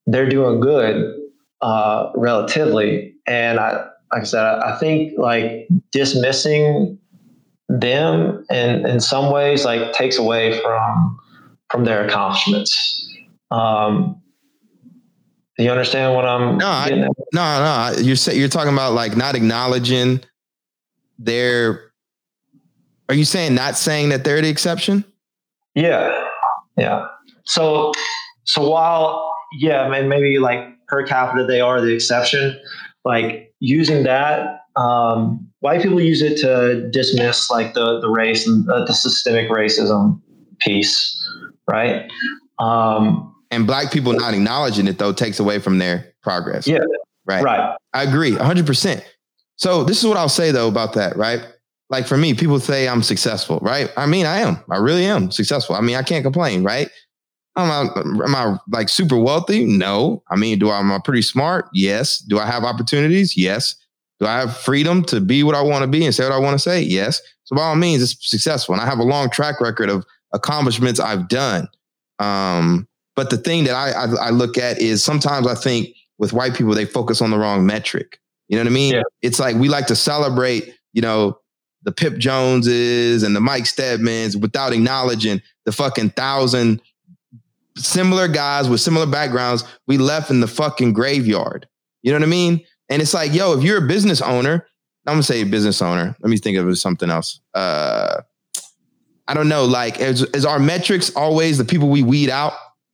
[0.06, 1.16] they're doing good
[1.62, 3.16] uh, relatively.
[3.26, 7.00] And I, like I said, I think like dismissing
[7.70, 11.20] them in, in some ways like takes away from
[11.70, 13.14] from their accomplishments.
[13.52, 14.22] Um,
[15.58, 16.58] do you understand what I'm?
[16.58, 17.94] No, I, no, no.
[18.00, 20.22] You're you're talking about like not acknowledging
[21.18, 21.92] their.
[23.10, 25.04] Are you saying not saying that they're the exception?
[25.76, 26.26] Yeah,
[26.78, 27.08] yeah.
[27.46, 27.94] So,
[28.44, 32.60] so while yeah, maybe like per capita they are the exception.
[33.04, 38.70] Like using that um, white people use it to dismiss like the the race and
[38.70, 40.22] uh, the systemic racism
[40.60, 41.30] piece,
[41.70, 42.10] right?
[42.60, 46.68] Um, and black people not acknowledging it though takes away from their progress.
[46.68, 46.80] Yeah.
[47.26, 47.44] Right.
[47.44, 47.76] Right.
[47.94, 49.04] I agree 100%.
[49.58, 51.42] So this is what I'll say though about that, right?
[51.90, 53.92] Like for me, people say I'm successful, right?
[53.98, 54.58] I mean, I am.
[54.70, 55.76] I really am successful.
[55.76, 56.90] I mean, I can't complain, right?
[57.56, 59.66] Am I, am I like super wealthy?
[59.66, 60.22] No.
[60.30, 61.68] I mean, do I, am I pretty smart?
[61.74, 62.20] Yes.
[62.20, 63.36] Do I have opportunities?
[63.36, 63.76] Yes.
[64.20, 66.40] Do I have freedom to be what I want to be and say what I
[66.40, 66.82] want to say?
[66.82, 67.22] Yes.
[67.44, 68.74] So by all means, it's successful.
[68.74, 71.68] And I have a long track record of accomplishments I've done.
[72.20, 76.34] Um, but the thing that I, I, I look at is sometimes I think with
[76.34, 78.20] white people they focus on the wrong metric.
[78.48, 78.94] You know what I mean?
[78.96, 79.04] Yeah.
[79.22, 81.40] It's like we like to celebrate, you know,
[81.84, 86.82] the Pip Joneses and the Mike Steadmans without acknowledging the fucking thousand
[87.78, 91.68] similar guys with similar backgrounds we left in the fucking graveyard.
[92.02, 92.66] You know what I mean?
[92.90, 94.68] And it's like, yo, if you're a business owner,
[95.06, 96.16] I'm gonna say business owner.
[96.22, 97.40] Let me think of something else.
[97.54, 98.22] Uh,
[99.28, 99.66] I don't know.
[99.66, 102.54] Like, is, is our metrics always the people we weed out?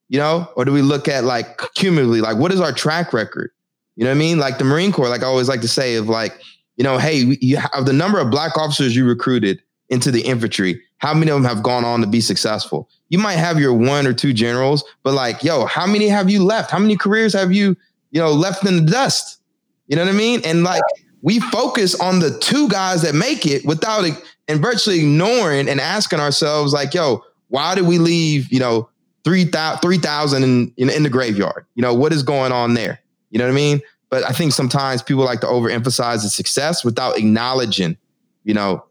[0.09, 2.21] You know, or do we look at like cumulatively?
[2.21, 3.51] Like, what is our track record?
[3.95, 4.37] You know what I mean?
[4.37, 6.39] Like the Marine Corps, like I always like to say, of like,
[6.75, 10.81] you know, hey, you have the number of black officers you recruited into the infantry.
[10.97, 12.89] How many of them have gone on to be successful?
[13.09, 16.43] You might have your one or two generals, but like, yo, how many have you
[16.43, 16.71] left?
[16.71, 17.75] How many careers have you,
[18.11, 19.39] you know, left in the dust?
[19.87, 20.41] You know what I mean?
[20.45, 20.81] And like,
[21.21, 24.05] we focus on the two guys that make it without
[24.47, 28.89] and virtually ignoring and asking ourselves, like, yo, why did we leave, you know,
[29.23, 31.65] 3,000 3, in, in, in the graveyard?
[31.75, 32.99] You know, what is going on there?
[33.29, 33.81] You know what I mean?
[34.09, 37.97] But I think sometimes people like to overemphasize the success without acknowledging,
[38.43, 38.85] you know,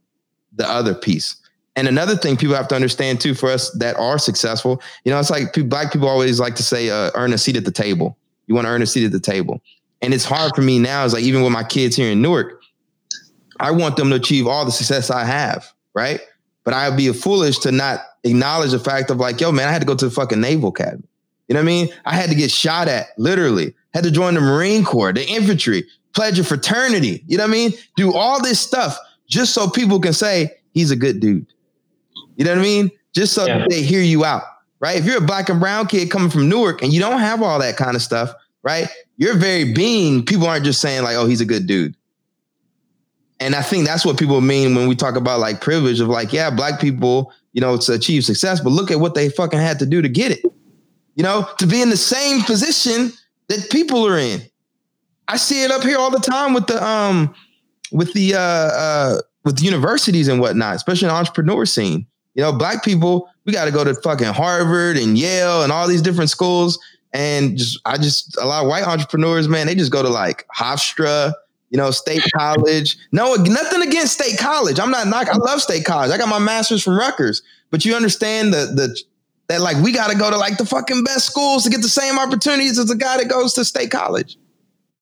[0.54, 1.36] the other piece.
[1.76, 5.18] And another thing people have to understand too, for us that are successful, you know,
[5.18, 8.16] it's like black people always like to say, uh, earn a seat at the table.
[8.46, 9.62] You want to earn a seat at the table.
[10.02, 11.04] And it's hard for me now.
[11.04, 12.60] Is like even with my kids here in Newark,
[13.60, 16.20] I want them to achieve all the success I have, right?
[16.64, 19.80] But I'd be foolish to not acknowledge the fact of like, yo, man, I had
[19.80, 21.04] to go to the fucking Naval Academy.
[21.48, 21.88] You know what I mean?
[22.04, 23.74] I had to get shot at, literally.
[23.94, 27.22] Had to join the Marine Corps, the infantry, pledge a fraternity.
[27.26, 27.72] You know what I mean?
[27.96, 28.98] Do all this stuff
[29.28, 31.46] just so people can say he's a good dude.
[32.36, 32.90] You know what I mean?
[33.12, 33.66] Just so yeah.
[33.68, 34.42] they hear you out,
[34.80, 34.96] right?
[34.96, 37.58] If you're a black and brown kid coming from Newark and you don't have all
[37.58, 38.32] that kind of stuff,
[38.62, 38.88] right?
[39.16, 41.94] Your very being, people aren't just saying like, oh, he's a good dude.
[43.40, 46.32] And I think that's what people mean when we talk about like privilege of like,
[46.32, 49.78] yeah, black people, you know, to achieve success, but look at what they fucking had
[49.80, 50.44] to do to get it.
[51.16, 53.12] You know, to be in the same position
[53.48, 54.40] that people are in.
[55.28, 57.34] I see it up here all the time with the um
[57.90, 62.06] with the uh uh with universities and whatnot, especially in the entrepreneur scene.
[62.34, 65.86] You know, black people, we got to go to fucking Harvard and Yale and all
[65.86, 66.78] these different schools.
[67.12, 70.46] And just I just a lot of white entrepreneurs, man, they just go to like
[70.56, 71.34] Hofstra
[71.72, 72.98] you know, state college.
[73.12, 74.78] No, nothing against state college.
[74.78, 75.32] I'm not knocking.
[75.32, 76.10] I love state college.
[76.10, 77.42] I got my master's from Rutgers.
[77.70, 79.00] But you understand the the
[79.48, 81.88] that like we got to go to like the fucking best schools to get the
[81.88, 84.36] same opportunities as the guy that goes to state college.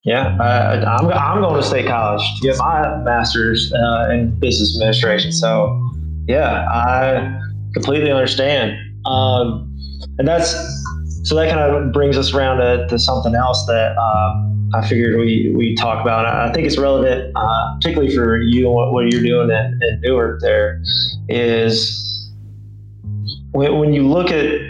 [0.05, 4.77] Yeah, uh, I'm I'm going to state college to get my master's uh, in business
[4.77, 5.33] administration.
[5.33, 5.77] So
[6.29, 7.37] yeah, I
[7.75, 8.79] completely understand.
[9.07, 9.67] Um,
[10.19, 10.55] and that's
[11.31, 13.97] so that kind of brings us around to, to something else that.
[13.97, 16.27] Uh, I figured we we talk about.
[16.27, 20.01] I think it's relevant, uh, particularly for you and what, what you're doing at, at
[20.01, 20.41] Newark.
[20.41, 20.81] There
[21.29, 22.31] is
[23.51, 24.61] when, when you look at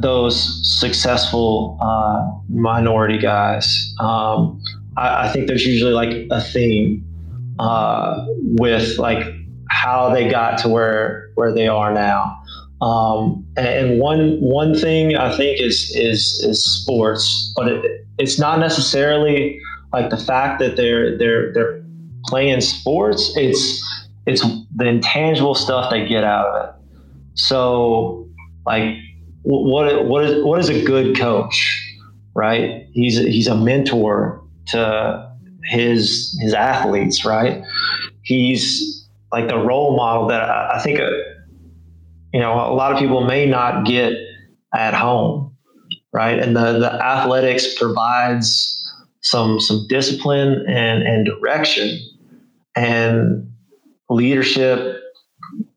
[0.00, 4.60] those successful uh, minority guys, um,
[4.96, 7.04] I, I, think there's usually like a theme
[7.60, 8.24] uh,
[8.58, 9.24] with like
[9.70, 12.40] how they got to where where they are now.
[12.80, 18.60] Um, and one one thing I think is is is sports, but it, it's not
[18.60, 19.60] necessarily
[19.92, 21.82] like the fact that they're they're they're
[22.26, 23.32] playing sports.
[23.36, 23.82] It's
[24.26, 24.44] it's
[24.76, 26.74] the intangible stuff they get out of it.
[27.34, 28.28] So
[28.64, 28.96] like
[29.42, 31.96] what what is what is a good coach,
[32.34, 32.86] right?
[32.92, 35.32] He's he's a mentor to
[35.64, 37.64] his his athletes, right?
[38.22, 41.00] He's like the role model that I, I think.
[41.00, 41.27] A,
[42.32, 44.12] you know, a lot of people may not get
[44.74, 45.56] at home,
[46.12, 46.38] right?
[46.38, 48.74] And the, the athletics provides
[49.20, 51.98] some some discipline and, and direction
[52.76, 53.50] and
[54.08, 55.02] leadership,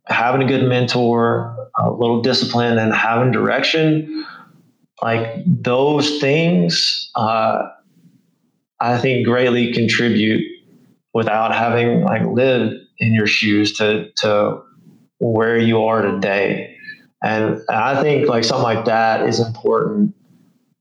[0.08, 4.26] having a good mentor, a little discipline and having direction,
[5.02, 7.64] like those things, uh,
[8.80, 10.44] I think greatly contribute
[11.14, 14.62] without having like lived in your shoes to to
[15.22, 16.76] where you are today.
[17.24, 20.16] And I think like something like that is important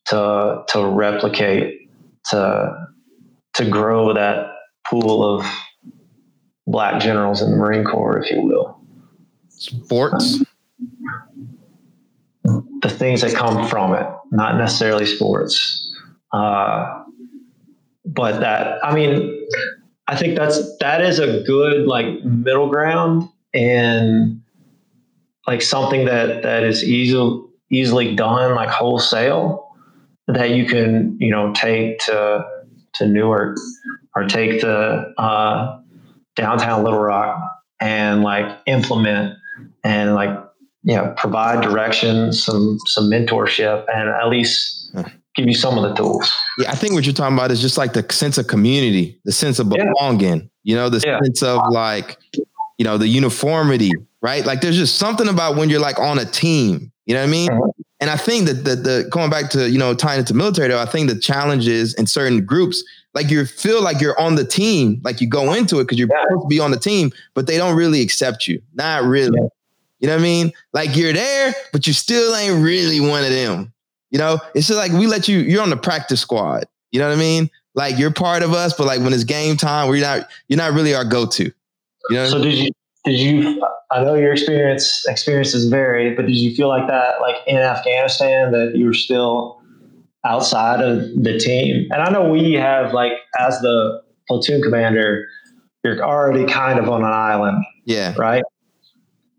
[0.07, 1.91] to to replicate
[2.31, 2.89] to
[3.55, 4.47] to grow that
[4.89, 5.47] pool of
[6.67, 8.81] black generals in the Marine Corps, if you will.
[9.49, 10.43] Sports?
[12.45, 15.93] The things that come from it, not necessarily sports.
[16.33, 17.03] Uh,
[18.07, 19.47] but that, I mean,
[20.09, 24.43] I think that's, that is a good like middle ground and
[25.47, 29.69] like something that, that is easily easily done like wholesale
[30.27, 32.45] that you can, you know, take to,
[32.95, 33.57] to Newark
[34.15, 34.69] or take to
[35.19, 35.81] uh,
[36.37, 37.41] downtown Little Rock
[37.81, 39.37] and like implement
[39.85, 40.31] and like
[40.83, 44.95] you know provide direction, some some mentorship, and at least
[45.37, 46.33] give you some of the tools.
[46.59, 49.33] Yeah, I think what you're talking about is just like the sense of community, the
[49.33, 50.41] sense of belonging.
[50.41, 50.47] Yeah.
[50.63, 51.21] You know, the yeah.
[51.21, 52.19] sense of like
[52.81, 54.47] you know the uniformity, right?
[54.47, 56.91] Like there's just something about when you're like on a team.
[57.05, 57.51] You know what I mean?
[57.51, 57.73] Uh-huh.
[58.01, 60.69] And I think that the, the going back to you know tying it to military
[60.69, 64.45] though, I think the challenges in certain groups like you feel like you're on the
[64.45, 66.23] team, like you go into it because you're yeah.
[66.23, 68.63] supposed to be on the team, but they don't really accept you.
[68.75, 69.39] Not really.
[69.39, 69.49] Yeah.
[69.99, 70.53] You know what I mean?
[70.73, 73.73] Like you're there, but you still ain't really one of them.
[74.11, 76.65] You know, it's just like we let you, you're on the practice squad.
[76.91, 77.51] You know what I mean?
[77.75, 80.73] Like you're part of us, but like when it's game time, we're not, you're not
[80.73, 81.53] really our go-to.
[82.09, 82.27] You know?
[82.27, 82.71] So did you,
[83.05, 87.37] did you, I know your experience, experiences vary, but did you feel like that, like
[87.47, 89.61] in Afghanistan, that you were still
[90.25, 91.89] outside of the team.
[91.91, 95.27] And I know we have like as the platoon commander,
[95.85, 97.65] you're already kind of on an island.
[97.85, 98.15] Yeah.
[98.19, 98.43] Right.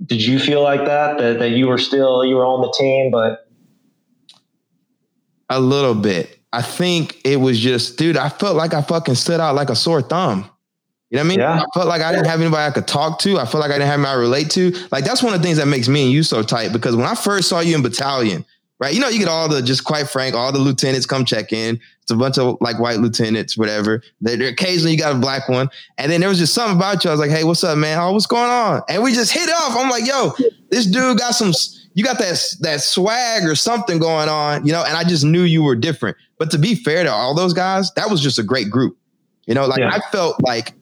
[0.03, 1.19] Did you feel like that?
[1.19, 3.47] That that you were still you were on the team, but
[5.49, 6.39] a little bit.
[6.53, 9.75] I think it was just, dude, I felt like I fucking stood out like a
[9.75, 10.49] sore thumb.
[11.11, 11.39] You know what I mean?
[11.39, 11.61] Yeah.
[11.61, 13.37] I felt like I didn't have anybody I could talk to.
[13.37, 14.71] I felt like I didn't have anybody I relate to.
[14.91, 17.05] Like that's one of the things that makes me and you so tight because when
[17.05, 18.45] I first saw you in battalion,
[18.79, 18.93] right?
[18.93, 21.81] You know, you get all the just quite frank, all the lieutenants come check in.
[22.01, 24.01] It's a bunch of like white lieutenants, whatever.
[24.21, 27.09] They, occasionally you got a black one, and then there was just something about you.
[27.09, 27.99] I was like, "Hey, what's up, man?
[27.99, 29.75] Oh, what's going on?" And we just hit off.
[29.77, 30.33] I'm like, "Yo,
[30.69, 31.53] this dude got some."
[31.93, 35.41] You got that that swag or something going on, you know, and I just knew
[35.41, 36.15] you were different.
[36.37, 38.97] But to be fair to all those guys, that was just a great group.
[39.45, 39.89] You know, like yeah.
[39.91, 40.73] I felt like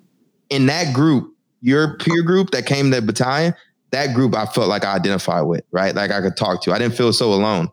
[0.49, 3.53] in that group, your peer group that came to the battalion,
[3.91, 5.95] that group I felt like I identified with, right?
[5.95, 6.71] Like I could talk to.
[6.71, 7.69] I didn't feel so alone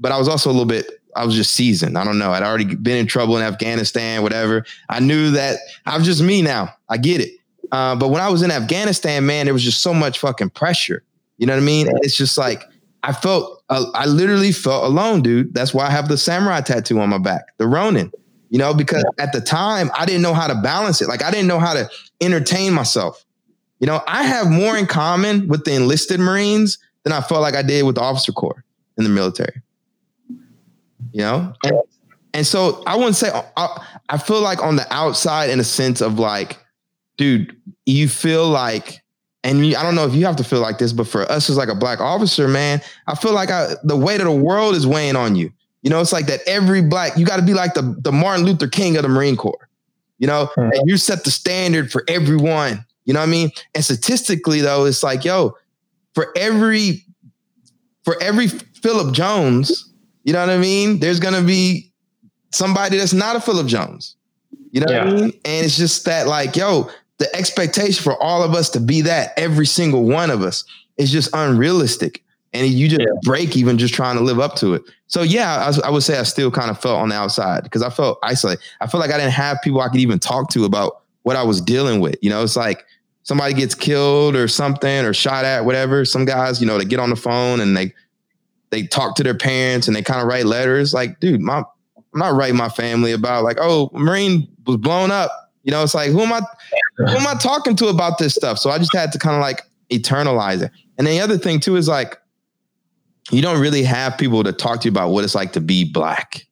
[0.00, 1.96] but I was also a little bit, I was just seasoned.
[1.98, 2.32] I don't know.
[2.32, 4.64] I'd already been in trouble in Afghanistan, whatever.
[4.88, 6.74] I knew that I was just me now.
[6.88, 7.32] I get it.
[7.70, 11.04] Uh, but when I was in Afghanistan, man, there was just so much fucking pressure.
[11.38, 11.88] You know what I mean?
[12.02, 12.64] It's just like,
[13.02, 15.54] I felt, uh, I literally felt alone, dude.
[15.54, 18.12] That's why I have the samurai tattoo on my back, the Ronin,
[18.50, 21.08] you know, because at the time I didn't know how to balance it.
[21.08, 21.88] Like I didn't know how to
[22.20, 23.24] entertain myself.
[23.78, 27.54] You know, I have more in common with the enlisted Marines than I felt like
[27.54, 28.62] I did with the officer corps
[28.98, 29.62] in the military
[31.12, 31.52] you know?
[31.64, 31.80] And,
[32.34, 36.00] and so I wouldn't say, I, I feel like on the outside, in a sense
[36.00, 36.58] of like,
[37.16, 39.02] dude, you feel like,
[39.42, 41.48] and you, I don't know if you have to feel like this, but for us
[41.48, 44.74] as like a black officer, man, I feel like I, the weight of the world
[44.74, 45.52] is weighing on you.
[45.82, 48.44] You know, it's like that every black, you got to be like the, the Martin
[48.44, 49.68] Luther King of the Marine Corps,
[50.18, 50.70] you know, mm-hmm.
[50.72, 52.84] and you set the standard for everyone.
[53.04, 53.50] You know what I mean?
[53.74, 55.56] And statistically, though, it's like, yo,
[56.14, 57.04] for every
[58.04, 59.92] for every Philip Jones,
[60.24, 60.98] you know what I mean?
[60.98, 61.92] There's gonna be
[62.52, 64.16] somebody that's not a Philip Jones.
[64.70, 65.04] You know yeah.
[65.04, 65.32] what I mean?
[65.44, 69.32] And it's just that, like, yo, the expectation for all of us to be that,
[69.36, 70.64] every single one of us,
[70.96, 72.22] is just unrealistic.
[72.52, 73.06] And you just yeah.
[73.22, 74.82] break even just trying to live up to it.
[75.06, 77.82] So yeah, I, I would say I still kind of felt on the outside because
[77.82, 78.60] I felt isolated.
[78.80, 81.42] I felt like I didn't have people I could even talk to about what I
[81.42, 82.16] was dealing with.
[82.22, 82.84] You know, it's like
[83.22, 86.04] somebody gets killed or something or shot at, whatever.
[86.04, 87.94] Some guys, you know, they get on the phone and they
[88.70, 90.94] they talk to their parents and they kind of write letters.
[90.94, 91.62] Like, dude, my
[92.12, 95.30] I'm not writing my family about like, oh, Marine was blown up.
[95.62, 96.40] You know, it's like who am I
[96.96, 98.58] who am I talking to about this stuff?
[98.58, 100.70] So I just had to kind of like eternalize it.
[100.98, 102.19] And the other thing too is like
[103.30, 105.84] you don't really have people to talk to you about what it's like to be
[105.84, 106.46] black.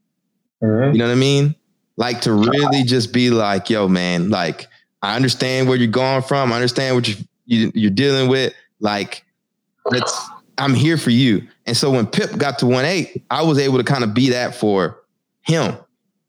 [0.62, 0.93] Mm-hmm.
[0.93, 1.55] You know what I mean?
[1.97, 4.66] Like to really just be like, yo, man, like
[5.03, 6.53] I understand where you're going from.
[6.53, 7.16] I understand what you,
[7.47, 8.55] you you're dealing with.
[8.81, 9.24] Like,
[9.87, 11.47] let's I'm here for you.
[11.66, 14.31] And so when Pip got to one eight, I was able to kind of be
[14.31, 15.03] that for
[15.43, 15.76] him.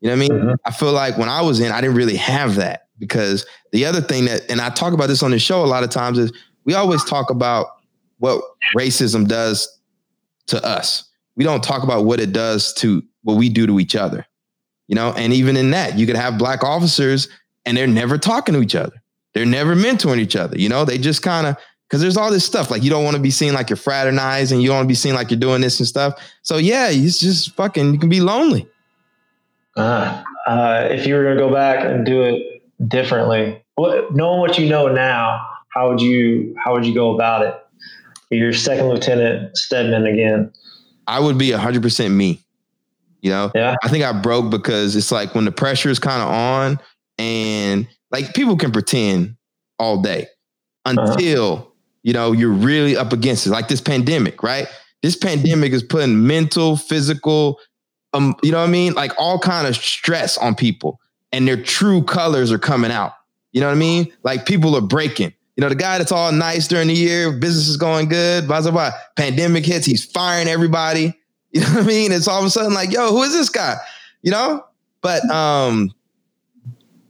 [0.02, 0.32] You know what I mean?
[0.32, 0.54] Mm-hmm.
[0.66, 4.02] I feel like when I was in, I didn't really have that because the other
[4.02, 6.32] thing that, and I talk about this on the show a lot of times, is
[6.64, 7.68] we always talk about
[8.20, 8.42] what
[8.76, 9.79] racism does
[10.50, 11.10] to us.
[11.36, 14.26] We don't talk about what it does to what we do to each other.
[14.88, 17.28] You know, and even in that, you could have black officers
[17.66, 19.02] and they're never talking to each other.
[19.34, 20.58] They're never mentoring each other.
[20.58, 23.16] You know, they just kind of because there's all this stuff like you don't want
[23.16, 25.62] to be seen like you're fraternizing, you don't want to be seen like you're doing
[25.62, 26.22] this and stuff.
[26.42, 28.68] So yeah, it's just fucking you can be lonely.
[29.76, 34.58] Uh, uh, if you were gonna go back and do it differently, what, knowing what
[34.58, 37.56] you know now, how would you how would you go about it?
[38.30, 40.52] You're second lieutenant Steadman again.
[41.08, 42.40] I would be hundred percent me.
[43.22, 43.76] You know, yeah.
[43.84, 46.80] I think I broke because it's like when the pressure is kind of on,
[47.18, 49.36] and like people can pretend
[49.78, 50.28] all day
[50.86, 51.12] uh-huh.
[51.12, 51.66] until uh-huh.
[52.04, 53.50] you know you're really up against it.
[53.50, 54.68] Like this pandemic, right?
[55.02, 57.58] This pandemic is putting mental, physical,
[58.14, 58.94] um, you know what I mean?
[58.94, 61.00] Like all kind of stress on people,
[61.32, 63.14] and their true colors are coming out.
[63.52, 64.14] You know what I mean?
[64.24, 65.34] Like people are breaking.
[65.60, 68.62] You know, the guy that's all nice during the year, business is going good, blah,
[68.62, 68.92] blah, blah.
[69.18, 71.14] Pandemic hits, he's firing everybody.
[71.52, 72.12] You know what I mean?
[72.12, 73.76] It's all of a sudden like, yo, who is this guy?
[74.22, 74.64] You know?
[75.02, 75.92] But um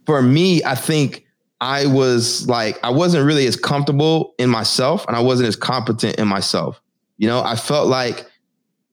[0.06, 1.26] for me, I think
[1.60, 6.16] I was like, I wasn't really as comfortable in myself and I wasn't as competent
[6.16, 6.80] in myself.
[7.18, 8.26] You know, I felt like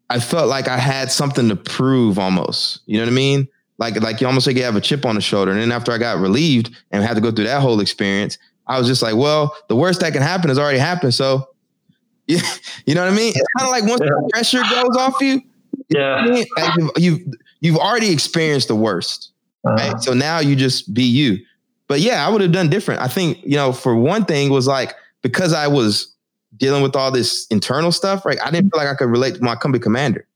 [0.10, 2.82] I felt like I had something to prove almost.
[2.86, 3.48] You know what I mean?
[3.78, 5.52] Like like you almost like you have a chip on the shoulder.
[5.52, 8.38] And then after I got relieved and had to go through that whole experience,
[8.68, 11.14] I was just like, well, the worst that can happen has already happened.
[11.14, 11.50] So
[12.28, 12.40] you,
[12.86, 13.30] you know what I mean?
[13.30, 14.10] It's kind of like once yeah.
[14.10, 15.42] the pressure goes off you,
[15.90, 17.20] yeah, you like you've, you've,
[17.62, 19.32] you've already experienced the worst.
[19.66, 19.76] Uh-huh.
[19.76, 20.02] Right.
[20.02, 21.40] So now you just be you.
[21.88, 23.02] But yeah, I would have done different.
[23.02, 26.14] I think, you know, for one thing was like because I was
[26.58, 28.38] dealing with all this internal stuff, right?
[28.44, 30.28] I didn't feel like I could relate to my company commander.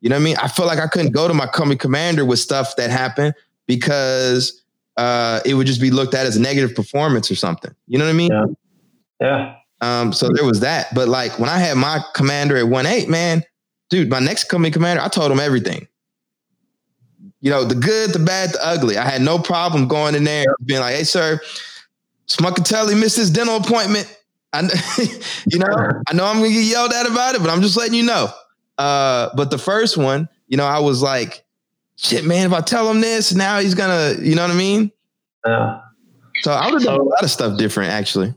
[0.00, 0.36] You know what I mean?
[0.38, 3.34] I felt like I couldn't go to my company commander with stuff that happened
[3.66, 4.59] because
[4.96, 7.74] uh, it would just be looked at as a negative performance or something.
[7.86, 8.30] You know what I mean?
[8.32, 8.46] Yeah.
[9.20, 9.56] Yeah.
[9.80, 10.94] Um, so there was that.
[10.94, 13.42] But like when I had my commander at one eight, man,
[13.88, 15.86] dude, my next company commander, I told him everything.
[17.40, 18.98] You know, the good, the bad, the ugly.
[18.98, 21.40] I had no problem going in there being like, hey, sir,
[22.26, 24.14] Smuckatelli missed his dental appointment.
[24.52, 24.62] I,
[25.46, 25.66] you know,
[26.06, 28.28] I know I'm gonna get yelled at about it, but I'm just letting you know.
[28.76, 31.44] Uh, but the first one, you know, I was like,
[32.00, 34.90] shit, man, if I tell him this, now he's gonna, you know what I mean?
[35.46, 35.80] Yeah.
[36.42, 38.34] So I would have so, done a lot of stuff different, actually.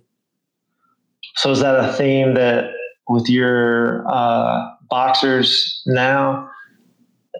[1.36, 2.72] So is that a theme that
[3.07, 6.49] with your uh, boxers now?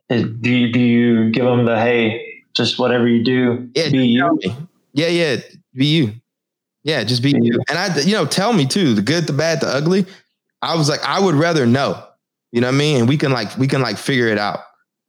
[0.10, 4.08] Is, do you, do you give them the hey, just whatever you do, yeah, be
[4.08, 4.40] you?
[4.94, 5.38] Yeah, yeah,
[5.74, 6.14] be you.
[6.84, 7.60] Yeah, just be you.
[7.70, 10.06] And I, you know, tell me too, the good, the bad, the ugly.
[10.62, 12.04] I was like, I would rather know.
[12.52, 13.00] You know what I mean?
[13.00, 14.60] And we can like, we can like figure it out.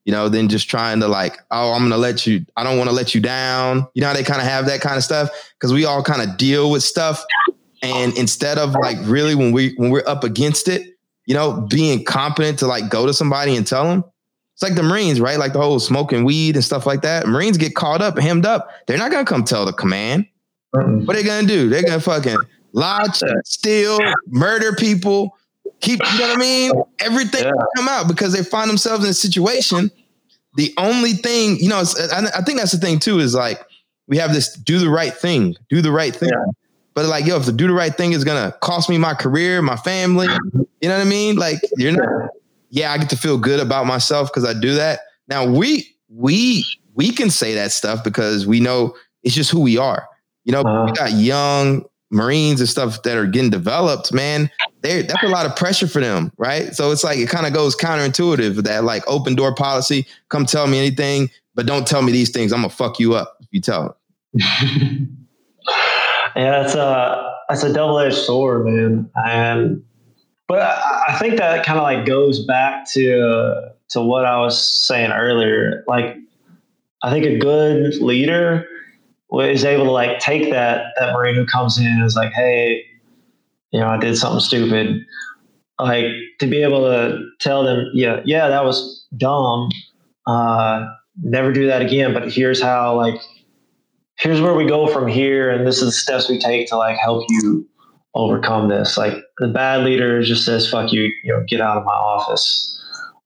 [0.04, 2.44] You know, than just trying to like, oh, I'm gonna let you.
[2.56, 3.88] I don't want to let you down.
[3.94, 6.22] You know how they kind of have that kind of stuff because we all kind
[6.22, 7.24] of deal with stuff.
[7.82, 12.04] And instead of like really when we when we're up against it, you know, being
[12.04, 14.04] competent to like go to somebody and tell them,
[14.54, 15.38] it's like the Marines, right?
[15.38, 17.26] Like the whole smoking weed and stuff like that.
[17.26, 18.70] Marines get caught up, hemmed up.
[18.86, 20.26] They're not gonna come tell the command.
[20.70, 21.68] What are they gonna do?
[21.68, 22.36] They're gonna fucking
[22.72, 23.06] lie,
[23.44, 25.36] steal, murder people,
[25.84, 26.72] keep you know what I mean?
[27.00, 27.52] Everything yeah.
[27.76, 29.90] come out because they find themselves in a situation.
[30.56, 33.60] The only thing, you know, I, think that's the thing too, is like
[34.06, 36.30] we have this do the right thing, do the right thing.
[36.30, 36.52] Yeah.
[36.94, 39.60] But like, yo, if the do the right thing is gonna cost me my career,
[39.62, 40.28] my family,
[40.80, 41.36] you know what I mean?
[41.36, 42.30] Like, you're not.
[42.70, 45.00] Yeah, I get to feel good about myself because I do that.
[45.28, 46.64] Now we we
[46.94, 50.08] we can say that stuff because we know it's just who we are.
[50.44, 50.84] You know, uh-huh.
[50.86, 51.84] we got young
[52.14, 54.50] Marines and stuff that are getting developed, man.
[54.82, 56.74] That's a lot of pressure for them, right?
[56.74, 60.06] So it's like it kind of goes counterintuitive that like open door policy.
[60.28, 62.52] Come tell me anything, but don't tell me these things.
[62.52, 63.98] I'm gonna fuck you up if you tell
[64.34, 65.06] yeah,
[66.34, 69.10] that's a that's a double edged sword, man.
[69.14, 69.82] And
[70.48, 74.60] but I, I think that kind of like goes back to to what I was
[74.86, 75.84] saying earlier.
[75.86, 76.16] Like,
[77.02, 78.66] I think a good leader
[79.32, 82.82] is able to like take that that marine who comes in and is like, hey,
[83.70, 85.04] you know, I did something stupid.
[85.78, 86.06] Like
[86.40, 89.70] to be able to tell them, yeah, yeah, that was dumb.
[90.26, 90.86] Uh,
[91.22, 92.14] never do that again.
[92.14, 93.20] But here's how, like,
[94.18, 96.96] here's where we go from here, and this is the steps we take to like
[96.96, 97.68] help you
[98.14, 98.96] overcome this.
[98.96, 102.80] Like the bad leader just says, "Fuck you," you know, get out of my office.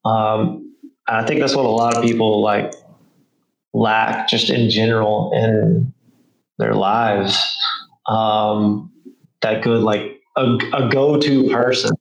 [0.05, 0.74] Um,
[1.07, 2.72] I think that's what a lot of people like
[3.78, 5.92] lack just in general in
[6.58, 7.38] their lives.
[8.06, 8.90] Um,
[9.42, 11.92] that good, like a, a go-to person.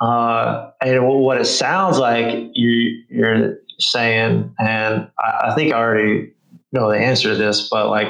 [0.00, 6.32] Uh, and what it sounds like you, you're saying, and I, I, think I already
[6.72, 8.08] know the answer to this, but like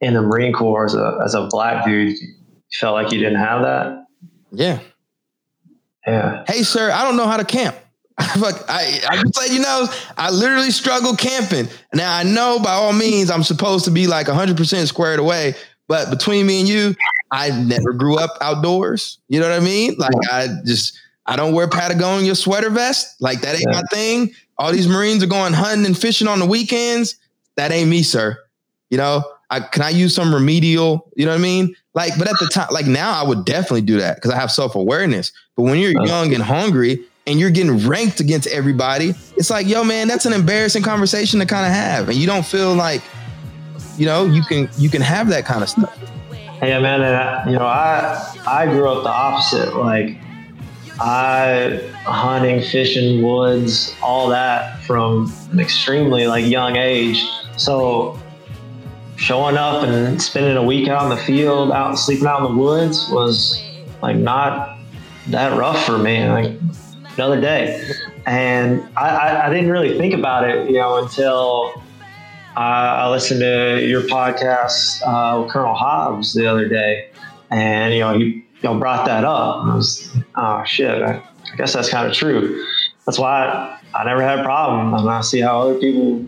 [0.00, 2.28] in the Marine Corps as a, as a black dude, you
[2.72, 4.06] felt like you didn't have that.
[4.52, 4.80] Yeah.
[6.06, 6.44] Yeah.
[6.46, 7.76] Hey, sir, I don't know how to camp.
[8.38, 11.68] Fuck, I, I just let you know, I literally struggle camping.
[11.92, 15.54] Now I know by all means I'm supposed to be like 100% squared away,
[15.88, 16.94] but between me and you,
[17.32, 19.18] I never grew up outdoors.
[19.28, 19.96] You know what I mean?
[19.98, 20.96] Like I just
[21.26, 23.20] I don't wear Patagonia sweater vest.
[23.20, 23.80] Like that ain't yeah.
[23.80, 24.34] my thing.
[24.58, 27.16] All these Marines are going hunting and fishing on the weekends.
[27.56, 28.38] That ain't me, sir.
[28.90, 31.10] You know, I, can I use some remedial?
[31.16, 31.74] You know what I mean?
[31.94, 34.52] Like, but at the time, like now, I would definitely do that because I have
[34.52, 35.32] self awareness.
[35.56, 36.06] But when you're uh-huh.
[36.06, 40.32] young and hungry and you're getting ranked against everybody, it's like, yo, man, that's an
[40.32, 43.02] embarrassing conversation to kind of have, and you don't feel like,
[43.96, 45.98] you know, you can you can have that kind of stuff.
[46.62, 49.76] Yeah, man, and I, you know, I I grew up the opposite.
[49.76, 50.18] Like,
[51.00, 57.24] I hunting, fishing, woods, all that from an extremely like young age.
[57.56, 58.18] So
[59.16, 62.60] showing up and spending a week out in the field, out sleeping out in the
[62.60, 63.62] woods was
[64.02, 64.78] like not
[65.28, 66.28] that rough for me.
[66.28, 66.52] Like
[67.14, 67.92] another day,
[68.26, 71.82] and I, I, I didn't really think about it, you know, until
[72.56, 77.10] I listened to your podcast uh, with Colonel Hobbs the other day,
[77.50, 79.64] and you know he you know, brought that up.
[79.64, 81.16] I was, oh shit, I,
[81.52, 82.64] I guess that's kind of true.
[83.04, 86.24] That's why I, I never had a problem, and I see how other people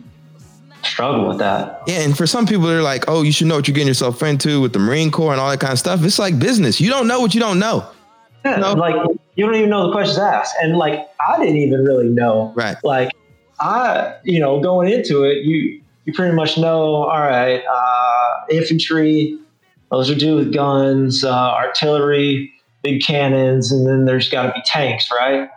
[0.82, 1.82] struggle with that.
[1.86, 4.22] Yeah, and for some people, they're like, "Oh, you should know what you're getting yourself
[4.22, 6.80] into with the Marine Corps and all that kind of stuff." It's like business.
[6.80, 7.88] You don't know what you don't know.
[8.44, 8.72] Yeah, you know?
[8.74, 8.94] like
[9.36, 12.52] you don't even know the questions asked, and like I didn't even really know.
[12.56, 12.76] Right.
[12.82, 13.10] Like
[13.60, 17.04] I, you know, going into it, you you pretty much know.
[17.04, 19.38] All right, uh, infantry,
[19.90, 24.62] those are do with guns, uh, artillery, big cannons, and then there's got to be
[24.64, 25.48] tanks, right?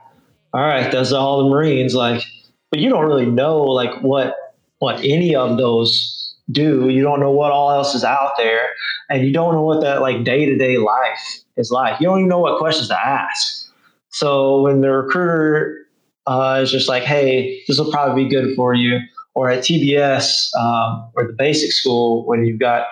[0.53, 1.95] All right, those are all the Marines.
[1.95, 2.23] Like,
[2.71, 4.36] but you don't really know like what
[4.80, 6.89] what any of those do.
[6.89, 8.69] You don't know what all else is out there,
[9.09, 11.99] and you don't know what that like day to day life is like.
[11.99, 13.68] You don't even know what questions to ask.
[14.10, 15.86] So when the recruiter
[16.28, 18.99] uh, is just like, "Hey, this will probably be good for you,"
[19.36, 22.88] or at TBS um, or the basic school when you've got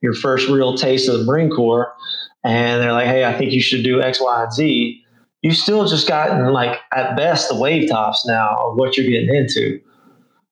[0.00, 1.92] your first real taste of the Marine Corps,
[2.44, 5.04] and they're like, "Hey, I think you should do X, Y, and Z."
[5.42, 9.34] You still just gotten like at best the wave tops now of what you're getting
[9.34, 9.80] into.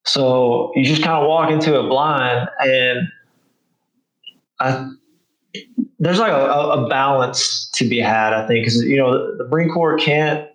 [0.05, 3.07] So you just kind of walk into it blind, and
[4.59, 4.89] I,
[5.99, 8.33] there's like a, a, balance to be had.
[8.33, 10.47] I think because you know the, Marine Corps can't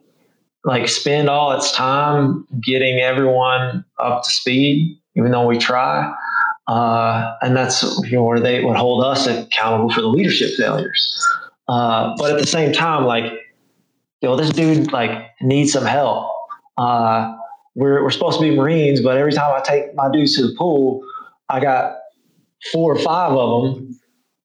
[0.65, 6.13] like spend all its time getting everyone up to speed, even though we try.
[6.69, 11.27] Uh, and that's you know where they would hold us accountable for the leadership failures.
[11.69, 16.31] Uh, but at the same time, like you know, this dude like needs some help.
[16.79, 17.35] Uh,
[17.75, 20.55] we're, we're supposed to be Marines, but every time I take my dudes to the
[20.57, 21.03] pool,
[21.49, 21.97] I got
[22.73, 23.99] four or five of them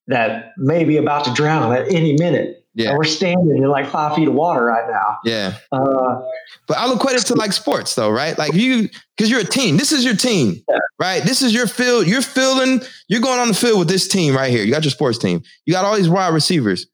[0.07, 2.65] that may be about to drown at any minute.
[2.73, 2.89] Yeah.
[2.89, 5.17] And we're standing in like five feet of water right now.
[5.23, 5.55] Yeah.
[5.71, 6.21] Uh,
[6.67, 8.37] but I'll equate it to like sports though, right?
[8.37, 9.77] Like you, because you're a team.
[9.77, 10.77] This is your team, yeah.
[10.99, 11.23] right?
[11.23, 12.05] This is your field.
[12.05, 14.63] You're feeling, you're going on the field with this team right here.
[14.63, 15.41] You got your sports team.
[15.65, 16.85] You got all these wide receivers.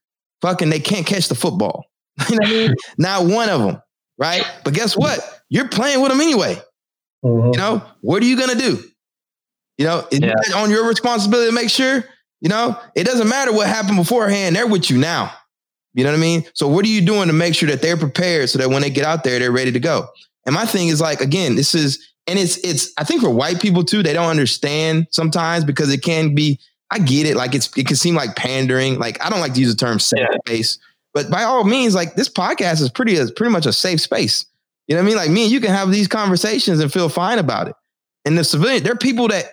[0.41, 1.85] Fucking, they can't catch the football.
[2.29, 2.75] you know what I mean?
[2.97, 3.81] Not one of them,
[4.17, 4.49] right?
[4.63, 5.19] But guess what?
[5.53, 6.59] you're playing with them anyway.
[7.23, 7.51] Mm-hmm.
[7.53, 8.83] You know, what are you gonna do?
[9.77, 10.33] You know, yeah.
[10.55, 12.03] on your responsibility to make sure,
[12.43, 15.31] you know, it doesn't matter what happened beforehand, they're with you now.
[15.93, 16.43] You know what I mean?
[16.53, 18.89] So what are you doing to make sure that they're prepared so that when they
[18.89, 20.07] get out there, they're ready to go?
[20.45, 23.61] And my thing is like, again, this is, and it's, it's, I think for white
[23.61, 26.59] people too, they don't understand sometimes because it can be,
[26.91, 27.37] I get it.
[27.37, 28.99] Like it's, it can seem like pandering.
[28.99, 30.37] Like I don't like to use the term safe yeah.
[30.45, 30.79] space,
[31.13, 34.45] but by all means, like this podcast is pretty, is pretty much a safe space.
[34.87, 35.17] You know what I mean?
[35.17, 37.75] Like me and you can have these conversations and feel fine about it.
[38.25, 39.45] And the civilian, there are people that,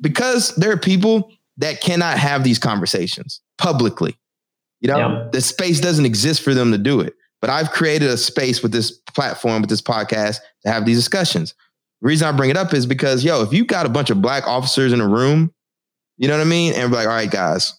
[0.00, 4.16] because there are people that cannot have these conversations publicly.
[4.80, 5.28] You know, yeah.
[5.32, 7.14] the space doesn't exist for them to do it.
[7.40, 11.54] But I've created a space with this platform, with this podcast to have these discussions.
[12.00, 14.20] The reason I bring it up is because, yo, if you got a bunch of
[14.22, 15.52] black officers in a room,
[16.18, 16.74] you know what I mean?
[16.74, 17.78] And be like, all right, guys,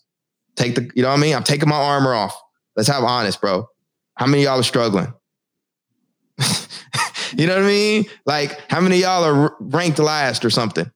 [0.55, 1.35] take the, you know what I mean?
[1.35, 2.39] I'm taking my armor off.
[2.75, 3.67] Let's have honest, bro.
[4.15, 5.13] How many y'all are struggling?
[7.37, 8.05] you know what I mean?
[8.25, 10.89] Like, how many y'all are ranked last or something?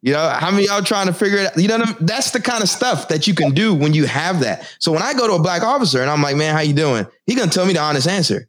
[0.00, 1.58] You know, how many y'all trying to figure it out?
[1.58, 1.96] You know, I mean?
[2.00, 4.72] that's the kind of stuff that you can do when you have that.
[4.78, 7.06] So when I go to a black officer and I'm like, man, how you doing?
[7.26, 8.48] He gonna tell me the honest answer.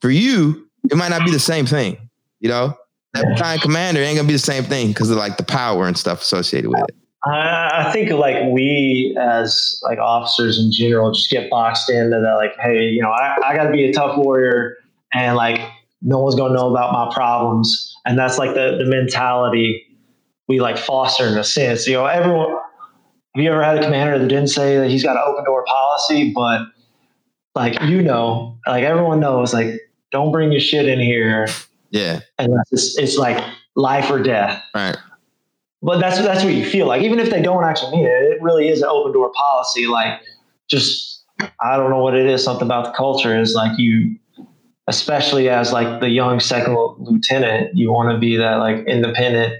[0.00, 2.08] For you, it might not be the same thing.
[2.38, 2.78] You know,
[3.14, 5.98] that kind commander ain't gonna be the same thing because of like the power and
[5.98, 6.94] stuff associated with it.
[7.24, 12.56] I think like we as like officers in general just get boxed into that like,
[12.60, 14.76] hey, you know, I, I got to be a tough warrior
[15.12, 15.60] and like
[16.00, 17.96] no one's going to know about my problems.
[18.06, 19.84] And that's like the, the mentality
[20.48, 21.86] we like foster in a sense.
[21.86, 22.50] You know, everyone,
[23.34, 25.64] have you ever had a commander that didn't say that he's got an open door
[25.66, 26.62] policy, but
[27.54, 29.74] like, you know, like everyone knows, like,
[30.10, 31.46] don't bring your shit in here.
[31.90, 32.20] Yeah.
[32.38, 33.42] And that's just, it's like
[33.76, 34.62] life or death.
[34.74, 34.96] Right.
[35.82, 37.02] But that's, that's what you feel like.
[37.02, 39.86] Even if they don't actually mean it, it really is an open door policy.
[39.86, 40.20] Like,
[40.68, 41.24] just,
[41.60, 42.42] I don't know what it is.
[42.42, 44.18] Something about the culture is like you,
[44.86, 49.54] especially as like the young second lieutenant, you want to be that like independent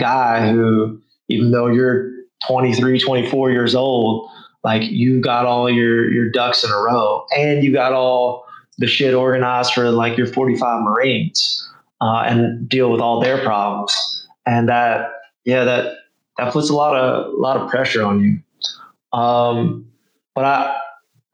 [0.00, 2.10] guy who, even though you're
[2.46, 4.28] 23, 24 years old,
[4.64, 8.44] like you got all your your ducks in a row and you got all
[8.78, 11.68] the shit organized for like your 45 Marines
[12.00, 14.26] uh, and deal with all their problems.
[14.46, 15.10] And that,
[15.44, 15.94] yeah, that
[16.38, 19.18] that puts a lot of a lot of pressure on you.
[19.18, 19.86] Um,
[20.34, 20.76] but I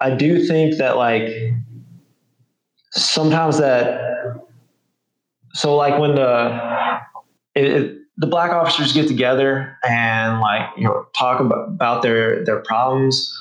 [0.01, 1.29] I do think that like
[2.91, 4.01] sometimes that
[5.55, 7.01] so like when the
[7.55, 12.45] it, it, the black officers get together and like you know talk about, about their
[12.45, 13.33] their problems.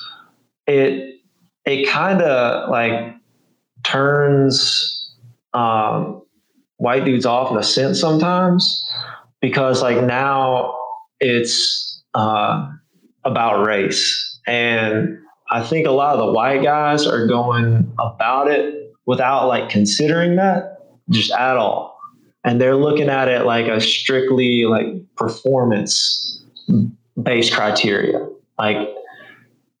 [0.66, 1.20] It
[1.64, 3.14] it kind of like
[3.82, 5.14] turns
[5.54, 6.22] um,
[6.76, 8.88] white dudes off in a sense sometimes
[9.40, 10.76] because like now
[11.20, 12.70] it's uh,
[13.24, 14.40] about race.
[14.46, 15.18] And
[15.50, 20.36] i think a lot of the white guys are going about it without like considering
[20.36, 20.78] that
[21.10, 21.95] just at all
[22.46, 24.86] and they're looking at it like a strictly like
[25.16, 26.44] performance
[27.20, 28.26] based criteria.
[28.56, 28.88] Like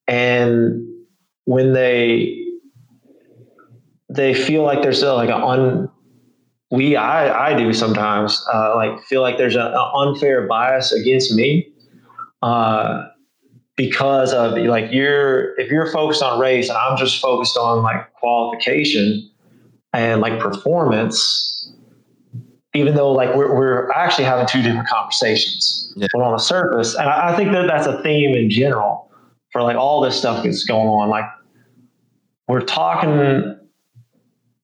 [0.08, 0.82] and
[1.44, 2.42] when they
[4.08, 5.88] they feel like there's a, like an un
[6.72, 11.72] we I I do sometimes uh, like feel like there's an unfair bias against me
[12.42, 13.06] uh,
[13.76, 18.12] because of like you're if you're focused on race and I'm just focused on like
[18.14, 19.30] qualification
[19.92, 21.55] and like performance
[22.76, 26.06] even though like we're, we're actually having two different conversations yeah.
[26.12, 26.94] but on the surface.
[26.94, 29.10] And I, I think that that's a theme in general
[29.50, 31.08] for like all this stuff that's going on.
[31.08, 31.24] Like
[32.48, 33.58] we're talking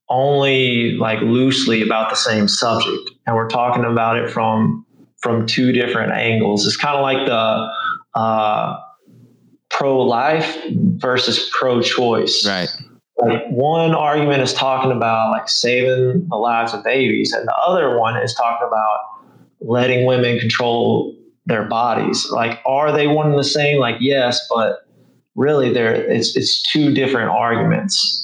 [0.09, 3.11] only like loosely about the same subject.
[3.27, 4.85] And we're talking about it from
[5.19, 6.67] from two different angles.
[6.67, 8.81] It's kind of like the uh,
[9.71, 10.59] pro-life
[10.97, 12.45] versus pro-choice.
[12.47, 12.69] Right
[13.27, 17.99] like one argument is talking about like saving the lives of babies and the other
[17.99, 18.99] one is talking about
[19.61, 21.17] letting women control
[21.47, 22.29] their bodies.
[22.31, 23.79] Like are they one and the same?
[23.79, 24.87] Like yes but
[25.35, 28.19] really there it's it's two different arguments.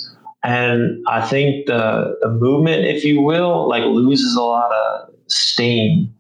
[0.45, 6.15] And I think the the movement, if you will, like loses a lot of steam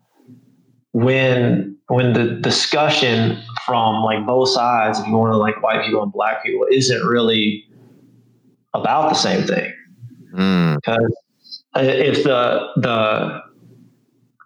[0.92, 6.02] when when the discussion from like both sides, if you want to like white people
[6.02, 7.64] and black people, isn't really
[8.80, 9.72] about the same thing.
[10.34, 10.76] Mm.
[10.76, 11.16] Because
[11.76, 13.42] if the the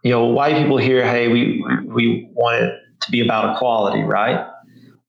[0.03, 4.47] you know white people hear, hey, we we want it to be about equality, right?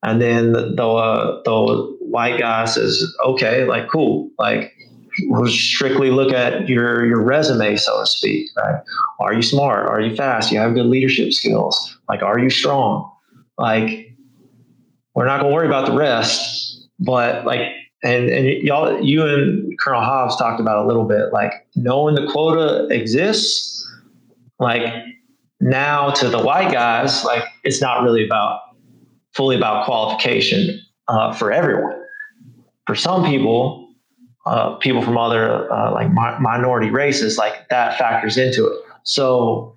[0.04, 4.74] And then the the, uh, the white guy says, okay, like cool, like
[5.24, 8.50] we'll strictly look at your your resume, so to speak.
[8.58, 8.82] Right?
[9.20, 9.88] Are you smart?
[9.90, 10.52] Are you fast?
[10.52, 11.98] You have good leadership skills.
[12.10, 13.12] Like, are you strong?
[13.58, 14.16] Like,
[15.16, 17.62] we're not gonna worry about the rest, but like.
[18.04, 22.28] And, and y'all, you and Colonel Hobbs talked about a little bit, like knowing the
[22.32, 23.90] quota exists,
[24.60, 24.84] like
[25.62, 28.60] now to the white guys, like it's not really about
[29.34, 31.98] fully about qualification uh, for everyone.
[32.86, 33.94] For some people,
[34.46, 38.78] uh, people from other uh, like mi- minority races, like that factors into it.
[39.04, 39.76] So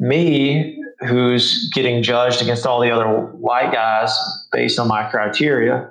[0.00, 4.12] me, who's getting judged against all the other white guys
[4.52, 5.90] based on my criteria,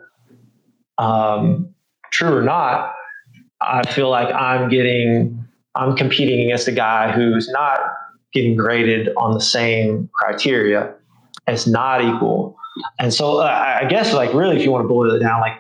[0.98, 1.74] um,
[2.12, 2.94] true or not,
[3.62, 7.80] I feel like I'm getting, I'm competing against a guy who's not
[8.34, 10.94] getting graded on the same criteria.
[11.48, 12.58] It's not equal.
[13.00, 15.60] And so uh, I guess like really, if you want to boil it down, like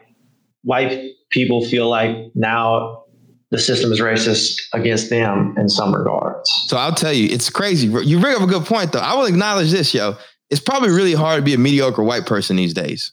[0.63, 3.03] white people feel like now
[3.51, 6.49] the system is racist against them in some regards.
[6.67, 7.87] So I'll tell you, it's crazy.
[7.87, 8.99] You bring up a good point though.
[8.99, 10.15] I will acknowledge this, yo.
[10.49, 13.11] It's probably really hard to be a mediocre white person these days.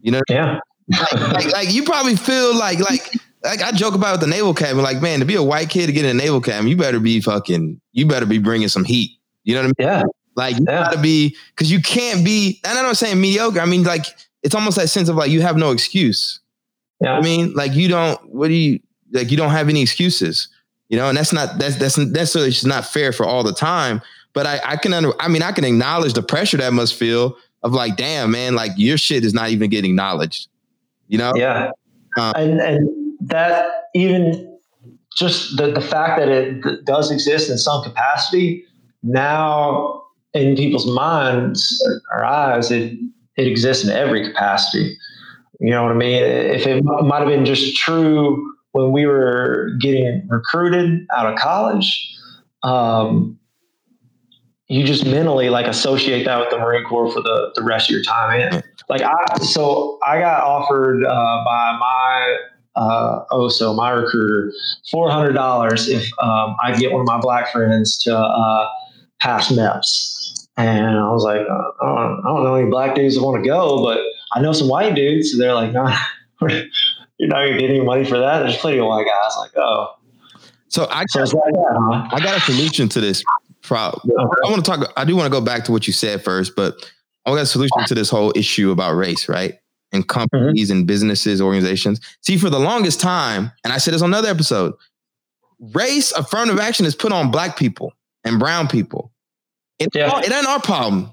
[0.00, 0.22] You know?
[0.28, 0.58] Yeah.
[0.88, 3.12] Like, like, like, you probably feel like like
[3.42, 4.82] like I joke about the naval academy.
[4.82, 7.00] Like, man, to be a white kid to get in a naval academy, you better
[7.00, 7.80] be fucking.
[7.92, 9.12] You better be bringing some heat.
[9.44, 9.88] You know what I mean?
[9.88, 10.02] Yeah.
[10.36, 10.84] Like you yeah.
[10.84, 12.60] gotta be because you can't be.
[12.64, 13.60] And I'm not saying mediocre.
[13.60, 14.04] I mean, like
[14.42, 16.40] it's almost that sense of like you have no excuse.
[17.00, 17.14] Yeah.
[17.14, 18.22] I mean, like you don't.
[18.28, 18.80] What do you
[19.12, 19.30] like?
[19.30, 20.48] You don't have any excuses.
[20.88, 24.02] You know, and that's not that's that's necessarily just not fair for all the time.
[24.34, 27.36] But I I can under, I mean I can acknowledge the pressure that must feel
[27.62, 30.48] of like, damn man, like your shit is not even getting acknowledged.
[31.08, 31.32] You know?
[31.36, 31.70] Yeah.
[32.18, 32.88] Um, and and
[33.20, 34.58] that even
[35.16, 38.64] just the the fact that it does exist in some capacity
[39.02, 40.02] now
[40.34, 41.82] in people's minds
[42.12, 42.98] or eyes, it
[43.36, 44.96] it exists in every capacity.
[45.60, 46.22] You know what I mean?
[46.22, 52.14] If it might have been just true when we were getting recruited out of college,
[52.62, 53.38] um,
[54.68, 57.94] you just mentally like associate that with the Marine Corps for the, the rest of
[57.94, 58.62] your time in.
[58.88, 62.36] Like I, so I got offered uh, by my
[62.76, 64.52] uh, oh, so my recruiter
[64.90, 68.68] four hundred dollars if um, I get one of my black friends to uh,
[69.20, 73.16] pass MEPS And I was like, uh, I, don't, I don't know any black dudes
[73.16, 74.00] that want to go, but
[74.34, 75.32] I know some white dudes.
[75.32, 75.96] So they're like, nah,
[76.42, 78.40] you're not gonna get any money for that.
[78.40, 79.32] There's plenty of white guys.
[79.38, 79.94] Like, oh.
[80.68, 82.08] So I, so like that, huh?
[82.12, 83.24] I got a solution to this
[83.62, 84.12] problem.
[84.44, 84.92] I want to talk.
[84.96, 86.90] I do want to go back to what you said first, but
[87.26, 89.58] I got a solution to this whole issue about race, right?
[89.92, 90.78] And companies mm-hmm.
[90.78, 92.00] and businesses, organizations.
[92.22, 94.74] See, for the longest time, and I said this on another episode,
[95.58, 97.92] race affirmative action is put on black people
[98.24, 99.10] and brown people.
[99.78, 100.18] It, yeah.
[100.20, 101.12] it ain't our problem.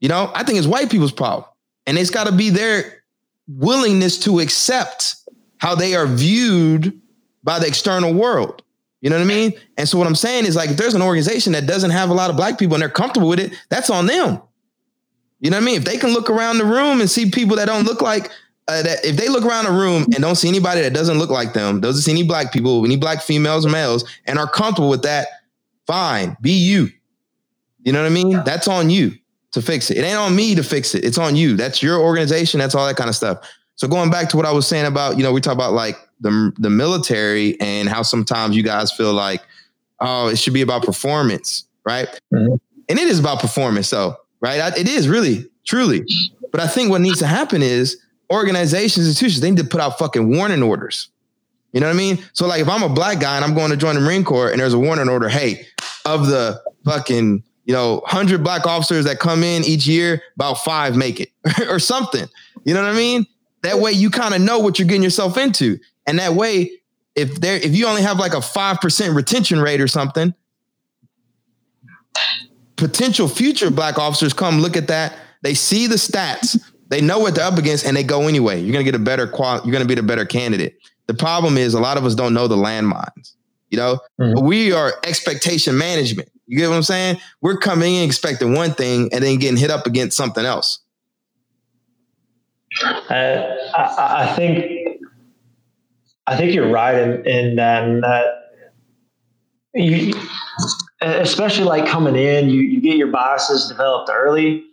[0.00, 1.48] You know, I think it's white people's problem.
[1.86, 3.02] And it's got to be their
[3.48, 5.16] willingness to accept
[5.58, 7.00] how they are viewed
[7.42, 8.62] by the external world.
[9.00, 9.52] You know what I mean?
[9.76, 12.14] And so what I'm saying is like if there's an organization that doesn't have a
[12.14, 14.40] lot of black people and they're comfortable with it, that's on them.
[15.44, 15.76] You know what I mean?
[15.76, 18.30] If they can look around the room and see people that don't look like
[18.66, 21.28] uh, that, if they look around the room and don't see anybody that doesn't look
[21.28, 24.88] like them, doesn't see any black people, any black females or males, and are comfortable
[24.88, 25.28] with that,
[25.86, 26.88] fine, be you.
[27.82, 28.42] You know what I mean?
[28.46, 29.12] That's on you
[29.52, 29.98] to fix it.
[29.98, 31.04] It ain't on me to fix it.
[31.04, 31.56] It's on you.
[31.56, 32.58] That's your organization.
[32.58, 33.46] That's all that kind of stuff.
[33.76, 35.98] So going back to what I was saying about, you know, we talk about like
[36.20, 39.42] the the military and how sometimes you guys feel like,
[40.00, 42.08] oh, it should be about performance, right?
[42.32, 42.54] Mm-hmm.
[42.88, 44.76] And it is about performance, though, right?
[44.76, 46.04] It is really, truly.
[46.52, 47.96] But I think what needs to happen is
[48.30, 51.08] organizations, institutions, they need to put out fucking warning orders.
[51.72, 52.22] You know what I mean?
[52.34, 54.50] So like if I'm a black guy and I'm going to join the Marine Corps
[54.50, 55.66] and there's a warning order, hey,
[56.04, 60.94] of the fucking, you know, 100 black officers that come in each year, about 5
[60.94, 61.30] make it
[61.68, 62.28] or something.
[62.64, 63.26] You know what I mean?
[63.62, 65.78] That way you kind of know what you're getting yourself into.
[66.06, 66.70] And that way
[67.14, 70.34] if there if you only have like a 5% retention rate or something,
[72.76, 76.58] potential future black officers come look at that, they see the stats,
[76.88, 78.60] they know what they're up against and they go anyway.
[78.60, 80.78] You're going to get a better qual you're going to be the better candidate.
[81.06, 83.34] The problem is a lot of us don't know the landmines.
[83.70, 84.44] You know, mm-hmm.
[84.44, 86.30] we are expectation management.
[86.46, 87.18] You get what I'm saying?
[87.40, 90.80] We're coming in expecting one thing and then getting hit up against something else.
[92.82, 93.14] Uh,
[93.74, 95.00] I, I, think
[96.26, 100.14] I think you're right in, in that, that you,
[101.04, 104.64] especially like coming in, you, you get your biases developed early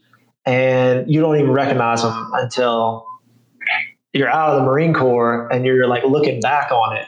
[0.45, 3.05] and you don't even recognize them until
[4.13, 7.07] you're out of the Marine Corps and you're like looking back on it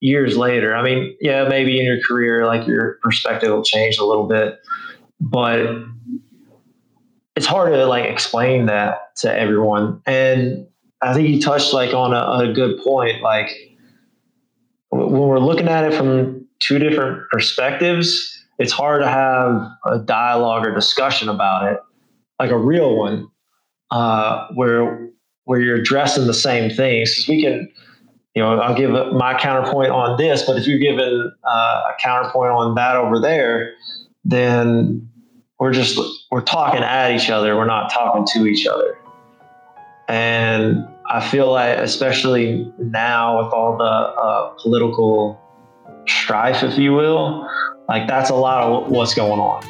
[0.00, 0.74] years later.
[0.74, 4.58] I mean, yeah, maybe in your career, like your perspective will change a little bit,
[5.20, 5.60] but
[7.36, 10.02] it's hard to like explain that to everyone.
[10.06, 10.66] And
[11.02, 13.22] I think you touched like on a, a good point.
[13.22, 13.50] Like
[14.90, 20.66] when we're looking at it from two different perspectives, it's hard to have a dialogue
[20.66, 21.80] or discussion about it
[22.38, 23.26] like a real one,
[23.90, 25.08] uh, where
[25.44, 27.10] where you're addressing the same things.
[27.10, 27.72] Because we can,
[28.34, 32.52] you know, I'll give my counterpoint on this, but if you're giving uh, a counterpoint
[32.52, 33.72] on that over there,
[34.24, 35.08] then
[35.58, 35.98] we're just
[36.30, 37.56] we're talking at each other.
[37.56, 38.98] We're not talking to each other.
[40.06, 45.40] And I feel like, especially now with all the uh, political
[46.06, 47.48] strife, if you will,
[47.90, 49.64] like that's a lot of what's going on.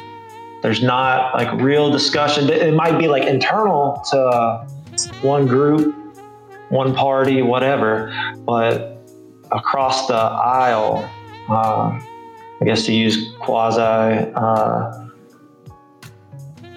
[0.61, 2.49] There's not like real discussion.
[2.51, 4.67] It might be like internal to
[5.23, 5.95] one group,
[6.69, 8.13] one party, whatever,
[8.45, 8.99] but
[9.51, 11.09] across the aisle,
[11.49, 11.99] uh,
[12.61, 15.09] I guess to use quasi uh,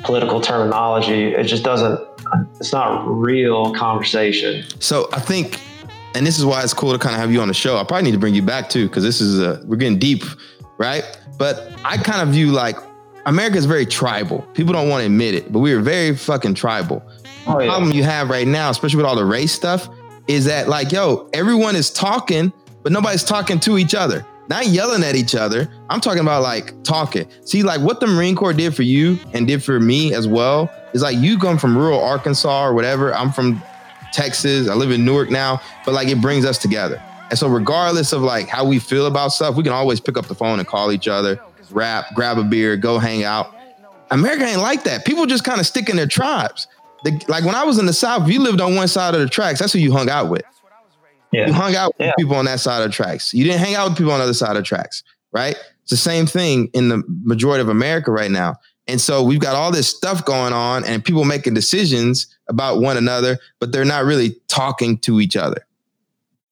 [0.03, 2.01] political terminology, it just doesn't.
[2.59, 4.65] It's not real conversation.
[4.81, 5.61] So I think,
[6.15, 7.77] and this is why it's cool to kind of have you on the show.
[7.77, 10.25] I probably need to bring you back too because this is a, we're getting deep,
[10.79, 11.05] right?
[11.39, 12.77] But I kind of view like
[13.27, 14.43] America is very tribal.
[14.55, 17.03] People don't want to admit it, but we are very fucking tribal.
[17.47, 17.67] Oh, yeah.
[17.67, 19.89] The problem you have right now, especially with all the race stuff,
[20.27, 22.53] is that like, yo, everyone is talking,
[22.83, 24.27] but nobody's talking to each other.
[24.49, 25.73] Not yelling at each other.
[25.89, 27.27] I'm talking about like talking.
[27.45, 30.71] See, like what the Marine Corps did for you and did for me as well
[30.93, 33.15] is like you come from rural Arkansas or whatever.
[33.15, 33.63] I'm from
[34.13, 34.69] Texas.
[34.69, 37.03] I live in Newark now, but like it brings us together.
[37.35, 40.27] And so, regardless of like how we feel about stuff, we can always pick up
[40.27, 41.41] the phone and call each other
[41.73, 43.53] rap, grab a beer, go hang out.
[44.13, 45.05] America ain't like that.
[45.05, 46.69] People just kind of stick in their tribes.
[47.27, 49.29] Like when I was in the South, if you lived on one side of the
[49.29, 50.45] tracks, that's who you hung out with.
[51.33, 51.49] Yeah.
[51.49, 52.13] You hung out with yeah.
[52.17, 53.35] people on that side of the tracks.
[53.35, 55.57] You didn't hang out with people on the other side of the tracks, right?
[55.83, 58.61] It's the same thing in the majority of America right now.
[58.87, 62.97] And so we've got all this stuff going on and people making decisions about one
[62.97, 65.67] another, but they're not really talking to each other.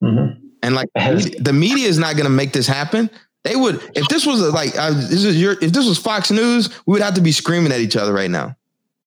[0.02, 0.42] Mm-hmm.
[0.62, 3.10] And like the media is not going to make this happen.
[3.44, 6.30] They would if this was a, like uh, this is your if this was Fox
[6.30, 8.56] News, we would have to be screaming at each other right now.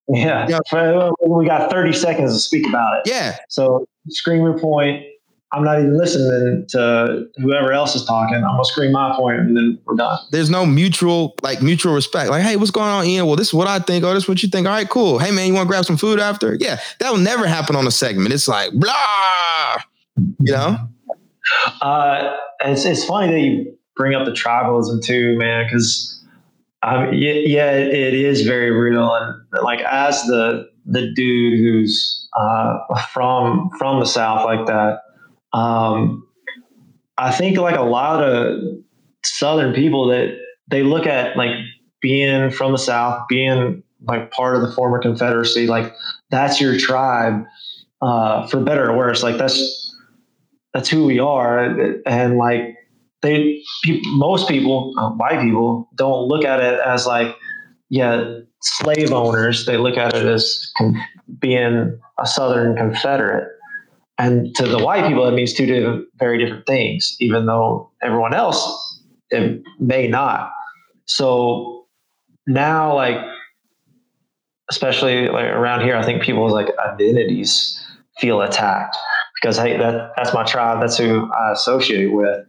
[0.07, 3.09] Yeah, you know, we got thirty seconds to speak about it.
[3.09, 3.37] Yeah.
[3.49, 5.03] So screaming point,
[5.51, 8.35] I'm not even listening to whoever else is talking.
[8.35, 10.19] I'm gonna scream my point and then we're done.
[10.31, 12.29] There's no mutual like mutual respect.
[12.29, 13.25] Like, hey, what's going on, Ian?
[13.27, 14.03] Well, this is what I think.
[14.03, 14.67] Oh, this is what you think.
[14.67, 15.17] All right, cool.
[15.17, 16.55] Hey man, you want to grab some food after?
[16.59, 18.33] Yeah, that will never happen on a segment.
[18.33, 19.77] It's like blah,
[20.17, 20.89] you know.
[21.81, 26.23] Uh, it's it's funny that you bring up the tribalism too, man, because
[26.83, 29.13] um, yeah, it is very real.
[29.13, 32.77] And like as the the dude who's uh,
[33.11, 34.99] from from the south like that
[35.55, 36.27] um,
[37.17, 38.59] I think like a lot of
[39.23, 40.37] Southern people that
[40.67, 41.51] they look at like
[42.01, 45.95] being from the South, being like part of the former Confederacy, like
[46.29, 47.45] that's your tribe,
[48.01, 49.23] uh, for better or worse.
[49.23, 49.84] Like that's
[50.75, 51.57] that's who we are,
[52.05, 52.75] and like
[53.21, 53.63] they
[54.07, 57.33] most people, uh, white people, don't look at it as like
[57.87, 59.65] yeah slave owners.
[59.65, 60.69] They look at it as
[61.39, 63.47] being a Southern Confederate.
[64.17, 69.01] And to the white people, it means two very different things, even though everyone else
[69.29, 70.51] it may not.
[71.05, 71.85] So
[72.47, 73.17] now, like,
[74.69, 77.81] especially like around here, I think people's like identities
[78.19, 78.97] feel attacked
[79.45, 82.47] because hey, that that's my tribe, that's who I associate with.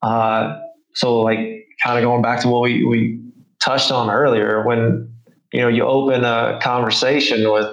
[0.00, 0.60] Uh,
[0.94, 1.38] so like,
[1.82, 3.20] kind of going back to what we we
[3.58, 5.12] touched on earlier, when
[5.52, 7.66] you know you open a conversation with,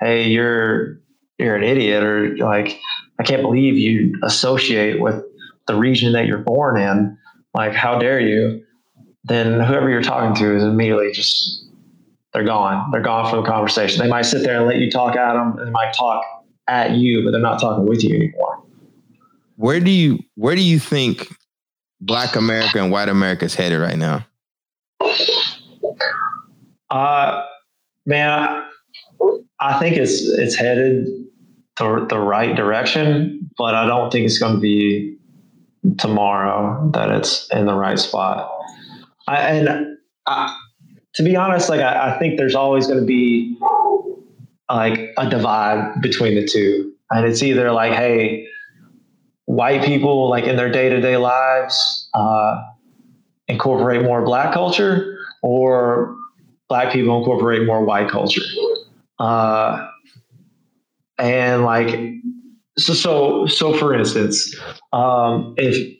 [0.00, 0.98] hey, you're
[1.38, 2.80] you're an idiot or like
[3.20, 5.22] I can't believe you associate with
[5.68, 7.16] the region that you're born in.
[7.54, 8.64] Like, how dare you?
[9.22, 11.66] Then whoever you're talking to is immediately just
[12.32, 12.90] they're gone.
[12.90, 14.02] They're gone from the conversation.
[14.02, 15.56] They might sit there and let you talk at them.
[15.58, 16.24] And they might talk
[16.68, 18.62] at you, but they're not talking with you anymore.
[19.56, 21.26] Where do you where do you think
[22.00, 24.24] Black America and White America is headed right now?
[26.90, 27.44] Uh,
[28.06, 28.64] man,
[29.60, 31.06] I think it's it's headed
[31.76, 35.16] the, the right direction, but I don't think it's going to be
[35.98, 38.50] tomorrow that it's in the right spot.
[39.26, 40.56] I, and I,
[41.14, 43.56] to be honest, like I, I think there's always going to be
[44.70, 48.46] like a divide between the two, and it's either like, hey,
[49.46, 52.62] white people like in their day to day lives uh,
[53.48, 56.16] incorporate more black culture, or
[56.68, 58.42] black people incorporate more white culture.
[59.18, 59.88] Uh,
[61.18, 62.14] and like
[62.78, 64.54] so so so for instance
[64.92, 65.96] um, if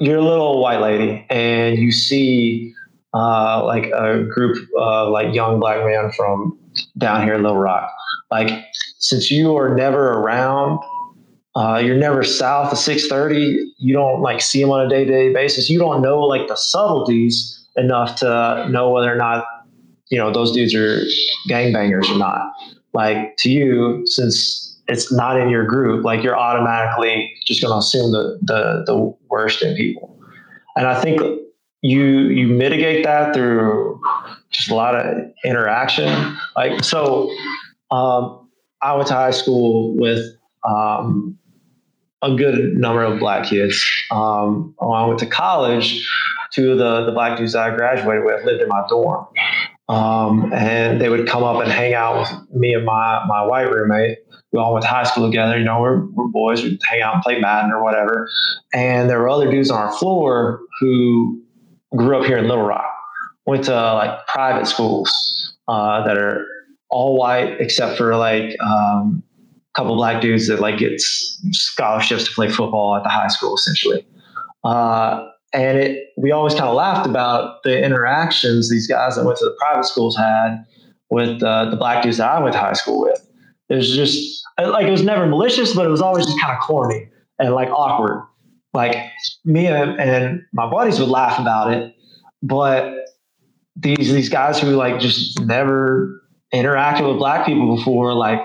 [0.00, 2.72] you're a little white lady and you see
[3.14, 6.58] uh, like a group of like young black men from
[6.98, 7.90] down here in little rock.
[8.30, 8.64] Like
[8.98, 10.80] since you are never around
[11.54, 15.70] uh, you're never south of 630 you don't like see them on a day-to-day basis.
[15.70, 19.44] You don't know like the subtleties enough to know whether or not
[20.08, 21.00] you know those dudes are
[21.48, 22.52] gangbangers or not.
[22.92, 27.78] Like to you, since it's not in your group, like you're automatically just going to
[27.78, 30.18] assume the, the, the worst in people.
[30.76, 31.20] And I think
[31.82, 34.00] you, you mitigate that through
[34.50, 36.36] just a lot of interaction.
[36.56, 37.30] Like, so,
[37.90, 38.48] um,
[38.82, 40.24] I went to high school with,
[40.68, 41.38] um,
[42.22, 43.84] a good number of black kids.
[44.10, 46.08] Um, when I went to college,
[46.52, 49.26] two of the, the black dudes I graduated with lived in my dorm.
[49.88, 53.70] Um, and they would come up and hang out with me and my my white
[53.70, 54.18] roommate.
[54.52, 55.58] We all went to high school together.
[55.58, 56.62] You know, we're, we're boys.
[56.62, 58.28] We'd hang out and play Madden or whatever.
[58.72, 61.40] And there were other dudes on our floor who
[61.96, 62.92] grew up here in Little Rock,
[63.46, 66.46] went to like private schools uh, that are
[66.90, 69.22] all white except for like um,
[69.74, 73.54] a couple black dudes that like get scholarships to play football at the high school,
[73.54, 74.06] essentially.
[74.64, 79.38] Uh, and it, we always kind of laughed about the interactions these guys that went
[79.38, 80.64] to the private schools had
[81.10, 83.22] with uh, the black dudes that I went to high school with.
[83.68, 86.62] It was just like it was never malicious, but it was always just kind of
[86.62, 87.08] corny
[87.38, 88.22] and like awkward.
[88.74, 88.96] Like
[89.44, 91.94] me and my buddies would laugh about it,
[92.42, 92.92] but
[93.76, 96.22] these these guys who like just never
[96.52, 98.40] interacted with black people before, like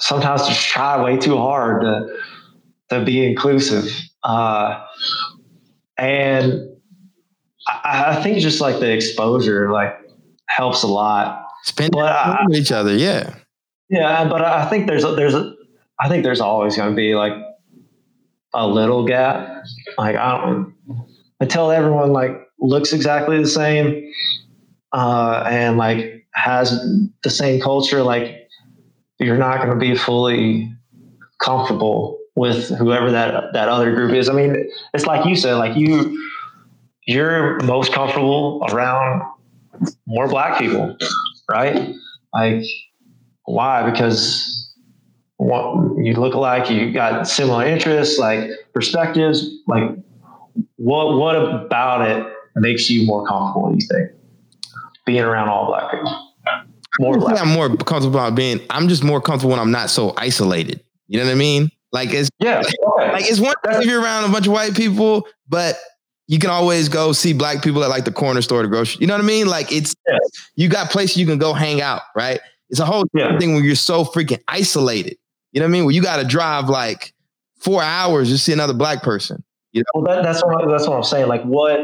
[0.00, 2.18] sometimes just try way too hard to
[2.90, 3.86] to be inclusive.
[4.22, 4.84] Uh,
[5.96, 6.68] and
[7.66, 9.96] I, I, think just like the exposure like
[10.46, 11.46] helps a lot.
[11.62, 13.34] Spend time with each other, yeah,
[13.88, 14.28] yeah.
[14.28, 15.54] But I think there's a, there's a,
[15.98, 17.34] I think there's always going to be like
[18.52, 19.62] a little gap.
[19.96, 20.74] Like I don't
[21.38, 24.12] until everyone like looks exactly the same
[24.92, 26.80] uh, and like has
[27.22, 28.02] the same culture.
[28.02, 28.48] Like
[29.18, 30.72] you're not going to be fully
[31.40, 34.28] comfortable with whoever that that other group is.
[34.28, 36.18] I mean, it's like you said, like you
[37.06, 39.22] you're most comfortable around
[40.06, 40.96] more black people,
[41.50, 41.94] right?
[42.32, 42.64] Like
[43.44, 43.90] why?
[43.90, 44.56] Because
[45.36, 49.90] what you look like, you got similar interests, like perspectives, like
[50.76, 52.26] what what about it
[52.60, 54.10] makes you more comfortable, you think?
[55.06, 56.26] Being around all black people.
[56.98, 57.40] More black.
[57.40, 60.82] I'm more comfortable about being I'm just more comfortable when I'm not so isolated.
[61.08, 61.70] You know what I mean?
[61.92, 64.74] Like it's yeah, like, like it's one thing if you're around a bunch of white
[64.74, 65.76] people, but
[66.28, 68.98] you can always go see black people at like the corner store, the grocery.
[69.00, 69.48] You know what I mean?
[69.48, 70.18] Like it's yeah.
[70.54, 72.40] you got places you can go hang out, right?
[72.68, 73.36] It's a whole yeah.
[73.38, 75.16] thing when you're so freaking isolated.
[75.50, 75.84] You know what I mean?
[75.86, 77.12] Where you got to drive like
[77.58, 79.42] four hours to see another black person.
[79.72, 80.02] You know?
[80.02, 81.26] Well, that, that's what that's what I'm saying.
[81.26, 81.80] Like what?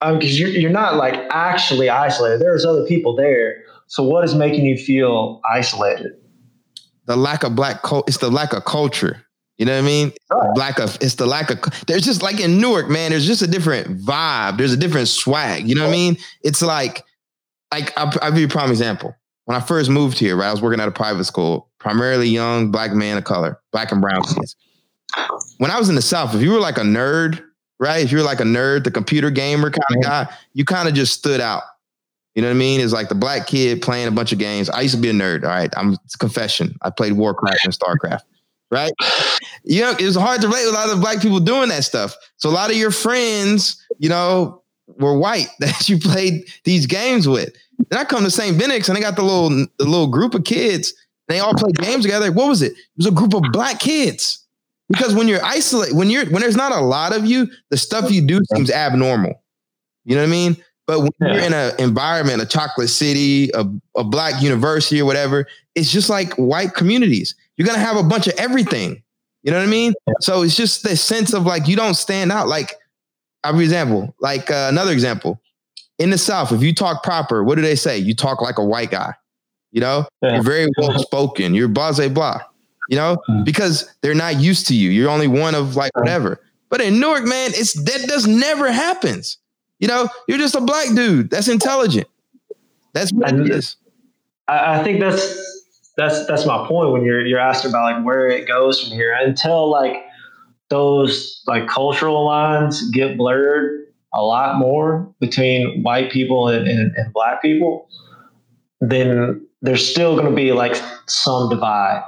[0.00, 2.40] Because um, you're you're not like actually isolated.
[2.40, 3.62] There's other people there.
[3.88, 6.12] So what is making you feel isolated?
[7.06, 8.04] The lack of black culture.
[8.06, 9.24] It's the lack of culture.
[9.56, 10.12] You know what I mean?
[10.30, 10.56] Right.
[10.56, 13.10] Lack of it's the lack of there's just like in Newark, man.
[13.10, 14.56] There's just a different vibe.
[14.56, 15.68] There's a different swag.
[15.68, 16.16] You know what I mean?
[16.42, 17.04] It's like
[17.72, 19.16] like I'll, I'll give you a prime example.
[19.46, 22.70] When I first moved here, right, I was working at a private school, primarily young
[22.70, 24.54] black man of color, black and brown kids.
[25.56, 27.42] When I was in the South, if you were like a nerd,
[27.78, 28.04] right?
[28.04, 31.14] If you're like a nerd, the computer gamer kind of guy, you kind of just
[31.14, 31.62] stood out.
[32.34, 32.80] You know what I mean?
[32.80, 34.70] It's like the black kid playing a bunch of games.
[34.70, 35.42] I used to be a nerd.
[35.42, 35.72] All right.
[35.76, 36.76] I'm confession.
[36.82, 38.20] I played Warcraft and StarCraft.
[38.70, 38.92] Right.
[39.64, 41.84] You know, it was hard to relate with a lot of black people doing that
[41.84, 42.14] stuff.
[42.36, 44.62] So a lot of your friends, you know,
[44.98, 47.52] were white that you played these games with.
[47.90, 48.58] Then I come to St.
[48.58, 50.92] Benedict's and they got the little the little group of kids.
[51.28, 52.30] They all play games together.
[52.32, 52.72] What was it?
[52.72, 54.46] It was a group of black kids.
[54.88, 58.10] Because when you're isolated, when you're when there's not a lot of you, the stuff
[58.10, 59.42] you do seems abnormal.
[60.04, 60.56] You know what I mean?
[60.86, 61.34] But when yeah.
[61.34, 63.66] you're in an environment, a chocolate city, a,
[63.96, 67.34] a black university or whatever, it's just like white communities.
[67.56, 69.02] You're gonna have a bunch of everything.
[69.42, 69.92] You know what I mean?
[70.20, 72.48] So it's just the sense of like you don't stand out.
[72.48, 72.74] Like,
[73.44, 74.14] I'll example.
[74.20, 75.40] Like uh, another example
[75.98, 77.98] in the South, if you talk proper, what do they say?
[77.98, 79.14] You talk like a white guy.
[79.70, 80.34] You know, yeah.
[80.34, 81.54] you're very well spoken.
[81.54, 82.40] You're blase blah.
[82.88, 83.44] You know, mm.
[83.44, 84.90] because they're not used to you.
[84.90, 86.40] You're only one of like whatever.
[86.70, 89.38] But in Newark, man, it's that does never happens.
[89.78, 92.08] You know, you're just a black dude that's intelligent.
[92.94, 93.76] That's what it is.
[94.48, 95.62] I think that's
[95.96, 99.14] that's that's my point when you're you're asking about like where it goes from here
[99.14, 100.04] until like
[100.70, 107.12] those like cultural lines get blurred a lot more between white people and, and, and
[107.12, 107.88] black people,
[108.80, 112.02] then there's still going to be like some divide,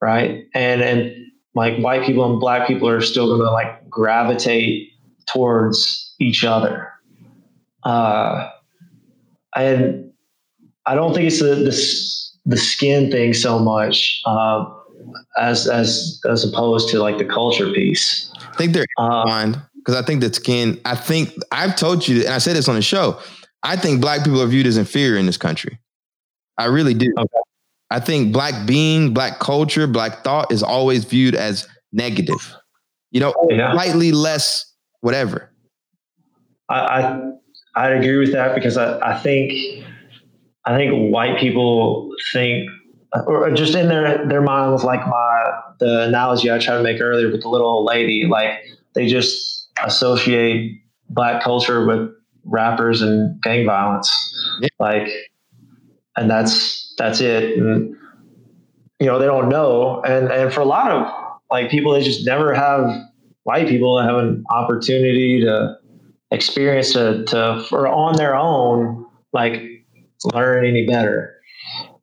[0.00, 0.44] right?
[0.54, 1.12] And and
[1.54, 4.92] like white people and black people are still going to like gravitate
[5.26, 6.92] towards each other.
[7.84, 8.48] Uh,
[9.56, 10.12] and
[10.86, 14.64] I don't think it's the the, the skin thing so much uh,
[15.38, 18.32] as as as opposed to like the culture piece.
[18.36, 20.80] I think they're uh, because I think that skin.
[20.84, 23.18] I think I've told you, and I said this on the show.
[23.62, 25.78] I think black people are viewed as inferior in this country.
[26.58, 27.12] I really do.
[27.16, 27.38] Okay.
[27.90, 32.54] I think black being, black culture, black thought is always viewed as negative.
[33.10, 33.72] You know, yeah.
[33.72, 34.70] slightly less
[35.00, 35.50] whatever.
[36.68, 37.30] I, I
[37.74, 39.52] I agree with that because I, I think
[40.64, 42.68] I think white people think
[43.26, 47.30] or just in their their minds like my the analogy I tried to make earlier
[47.30, 48.50] with the little old lady, like
[48.94, 52.10] they just associate black culture with
[52.44, 54.10] rappers and gang violence.
[54.60, 54.68] Yeah.
[54.78, 55.08] Like,
[56.16, 57.56] and that's that's it.
[57.56, 57.96] And
[59.00, 60.02] you know, they don't know.
[60.02, 61.06] And and for a lot of
[61.50, 62.90] like people, they just never have
[63.44, 65.76] white people have an opportunity to
[66.30, 69.62] experience to to for on their own, like
[70.34, 71.36] learn any better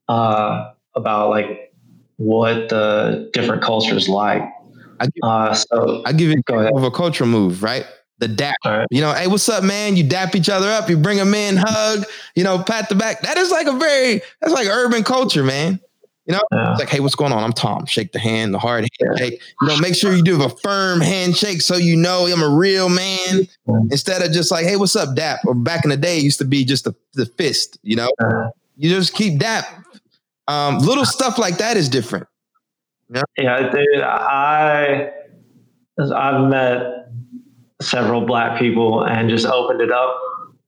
[0.08, 1.74] uh, about like
[2.18, 4.42] what the different cultures like.
[5.00, 7.86] I give, uh, so I give you of a cultural move, right?
[8.20, 8.56] The dap.
[8.64, 8.88] Right.
[8.92, 9.98] You know, hey, what's up, man?
[9.98, 10.90] You dap each other up.
[10.90, 12.06] You bring them in, hug.
[12.36, 13.22] You know, pat the back.
[13.22, 15.80] That is like a very that's like urban culture, man.
[16.26, 16.72] You know, yeah.
[16.72, 17.44] it's like, hey, what's going on?
[17.44, 17.86] I'm Tom.
[17.86, 19.42] Shake the hand, the hard handshake.
[19.62, 22.90] You know, make sure you do a firm handshake so you know I'm a real
[22.90, 23.48] man.
[23.92, 25.42] Instead of just like, hey, what's up, dap?
[25.46, 27.78] Or back in the day, it used to be just the, the fist.
[27.84, 28.10] You know,
[28.76, 29.68] you just keep dap.
[30.48, 32.28] Um, little stuff like that is different.
[33.14, 35.12] Yeah, yeah dude, I
[36.00, 37.10] I've met
[37.86, 40.20] several black people and just opened it up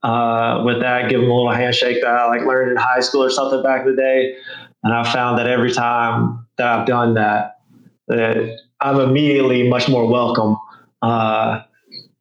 [0.03, 3.23] uh, with that, give them a little handshake that I like learned in high school
[3.23, 4.35] or something back in the day.
[4.83, 7.59] And I found that every time that I've done that,
[8.07, 10.57] that I'm immediately much more welcome
[11.01, 11.61] uh,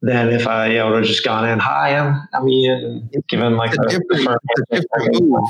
[0.01, 3.55] than if I you know, would have just gone in, hi, I'm, I'm Ian, given
[3.55, 4.41] like a, a different,
[4.71, 5.43] different move.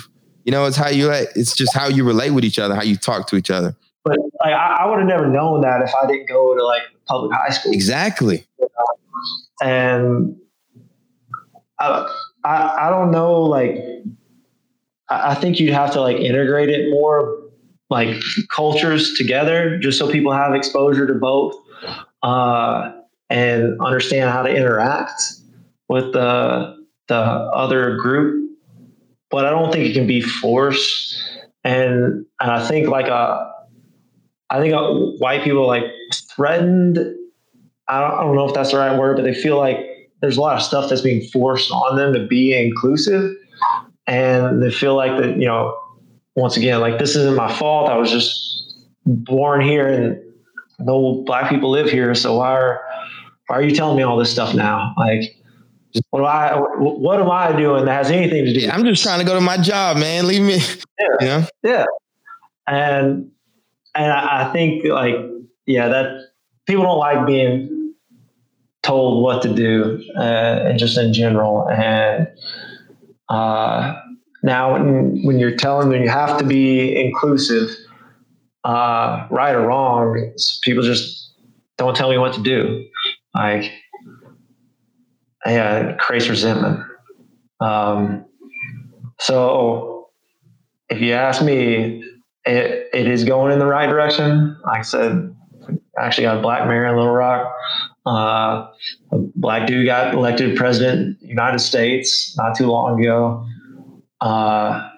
[0.44, 2.96] You know, it's how you, it's just how you relate with each other, how you
[2.98, 3.76] talk to each other.
[4.04, 6.84] But like, I, I would have never known that if I didn't go to like
[7.08, 7.72] public high school.
[7.72, 8.46] Exactly.
[8.60, 9.68] You know?
[9.68, 10.36] And
[11.80, 12.14] I,
[12.44, 13.78] I, I don't know, like,
[15.10, 17.44] I, I think you'd have to like integrate it more
[17.90, 18.16] like
[18.54, 21.56] cultures together, just so people have exposure to both
[22.24, 22.92] uh,
[23.30, 25.22] and understand how to interact
[25.88, 26.76] with the
[27.08, 28.52] the other group.
[29.30, 31.18] But I don't think it can be forced.
[31.64, 33.52] And and I think like a uh,
[34.50, 34.90] I think uh,
[35.20, 35.84] white people like
[36.38, 36.98] threatened.
[37.90, 39.78] I don't, I don't know if that's the right word, but they feel like
[40.22, 43.36] there's a lot of stuff that's being forced on them to be inclusive,
[44.08, 45.78] and they feel like that you know
[46.36, 47.90] once again, like this isn't my fault.
[47.90, 50.22] I was just born here and
[50.80, 52.14] no black people live here.
[52.14, 52.86] So why are,
[53.48, 54.94] why are you telling me all this stuff now?
[54.98, 55.36] Like,
[56.12, 58.60] what am I, what am I doing that has anything to do?
[58.60, 60.28] Yeah, I'm just trying to go to my job, man.
[60.28, 60.60] Leave me.
[61.00, 61.08] Yeah.
[61.20, 61.44] You know?
[61.64, 61.86] Yeah.
[62.68, 63.32] And,
[63.96, 65.16] and I think like,
[65.68, 66.22] yeah, that
[66.66, 67.94] people don't like being
[68.82, 70.22] told what to do, uh,
[70.66, 71.70] and just in general.
[71.70, 72.30] And,
[73.30, 73.96] uh,
[74.44, 77.70] now, when, when you're telling them you have to be inclusive,
[78.64, 80.34] uh, right or wrong,
[80.64, 81.34] people just
[81.78, 82.88] don't tell me what to do.
[83.36, 83.72] Like,
[85.46, 86.80] yeah, it creates resentment.
[87.60, 88.26] Um,
[89.20, 90.10] so,
[90.90, 92.04] if you ask me,
[92.46, 94.58] it, it is going in the right direction.
[94.66, 95.36] Like I said,
[95.98, 97.54] actually got a black mayor in Little Rock.
[98.06, 98.68] Uh,
[99.12, 103.46] a black dude got elected president United States not too long ago
[104.22, 104.90] uh,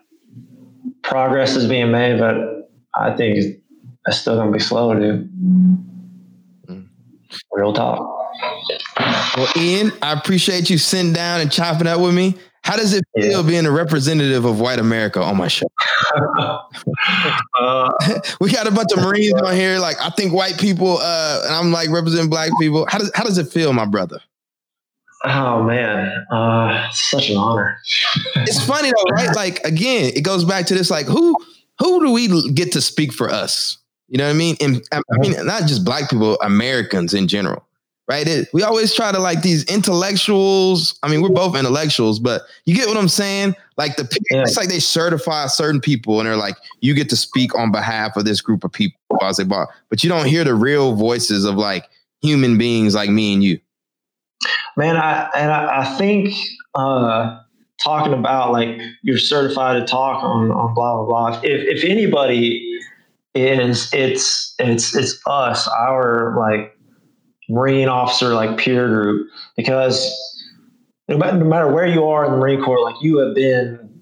[1.03, 3.61] progress is being made, but I think
[4.05, 5.29] it's still going to be slow, dude.
[6.67, 6.87] Mm.
[7.53, 7.99] Real talk.
[9.37, 12.35] Well, Ian, I appreciate you sitting down and chopping up with me.
[12.63, 13.47] How does it feel yeah.
[13.47, 15.67] being a representative of white America on my show?
[17.59, 17.91] Uh,
[18.41, 19.79] we got a bunch of Marines on here.
[19.79, 22.85] Like, I think white people, uh, and I'm like representing black people.
[22.89, 24.19] How does how does it feel, my brother?
[25.25, 27.77] Oh man, uh, such an honor.
[28.35, 29.35] it's funny though, right?
[29.35, 31.35] Like again, it goes back to this: like who
[31.79, 33.77] who do we get to speak for us?
[34.07, 34.55] You know what I mean?
[34.61, 37.65] And I mean, not just black people, Americans in general,
[38.09, 38.27] right?
[38.27, 40.97] It, we always try to like these intellectuals.
[41.03, 43.55] I mean, we're both intellectuals, but you get what I'm saying?
[43.77, 44.41] Like the yeah.
[44.41, 48.17] it's like they certify certain people, and they're like, you get to speak on behalf
[48.17, 48.99] of this group of people.
[49.09, 51.85] But you don't hear the real voices of like
[52.21, 53.59] human beings like me and you.
[54.75, 56.33] Man, I and I, I think
[56.73, 57.39] uh,
[57.81, 61.41] talking about like you're certified to talk on on blah blah blah.
[61.43, 62.79] If if anybody
[63.35, 66.75] is, it's it's it's us, our like
[67.49, 69.27] Marine officer like peer group,
[69.57, 70.15] because
[71.07, 74.01] no matter, no matter where you are in the Marine Corps, like you have been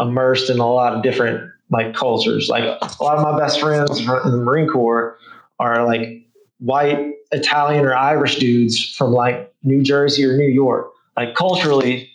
[0.00, 2.48] immersed in a lot of different like cultures.
[2.48, 5.16] Like a lot of my best friends in the Marine Corps
[5.58, 6.26] are like
[6.58, 10.90] white Italian or Irish dudes from like New Jersey or New York.
[11.16, 12.10] Like culturally,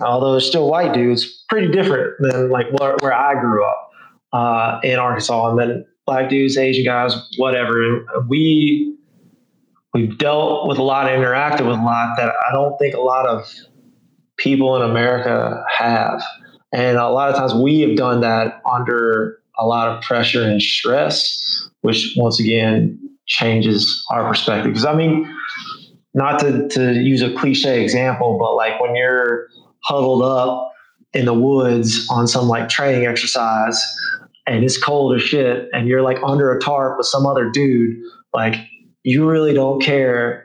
[0.00, 3.90] although they're still white dudes, pretty different than like where, where I grew up
[4.32, 5.50] uh, in Arkansas.
[5.50, 8.04] And then black dudes, Asian guys, whatever.
[8.28, 8.96] We
[9.94, 13.26] we've dealt with a lot, interacted with a lot that I don't think a lot
[13.26, 13.46] of
[14.36, 16.22] people in America have.
[16.72, 20.62] And a lot of times we have done that under a lot of pressure and
[20.62, 24.72] stress, which once again changes our perspective.
[24.72, 25.34] Because I mean,
[26.14, 29.48] not to, to use a cliche example, but like when you're
[29.84, 30.72] huddled up
[31.14, 33.82] in the woods on some like training exercise
[34.46, 37.96] and it's cold as shit and you're like under a tarp with some other dude,
[38.34, 38.56] like
[39.08, 40.44] you really don't care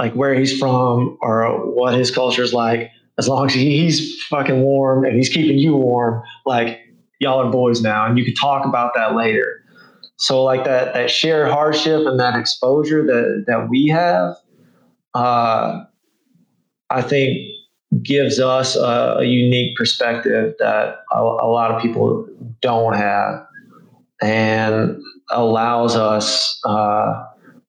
[0.00, 2.90] like where he's from or what his culture is like.
[3.18, 6.80] As long as he's fucking warm and he's keeping you warm, like
[7.20, 9.64] y'all are boys now, and you can talk about that later.
[10.16, 14.36] So like that that shared hardship and that exposure that that we have,
[15.14, 15.84] uh,
[16.90, 17.38] I think
[18.02, 22.26] gives us a, a unique perspective that a, a, lot of people
[22.60, 23.46] don't have,
[24.20, 25.00] and
[25.30, 27.24] allows us uh,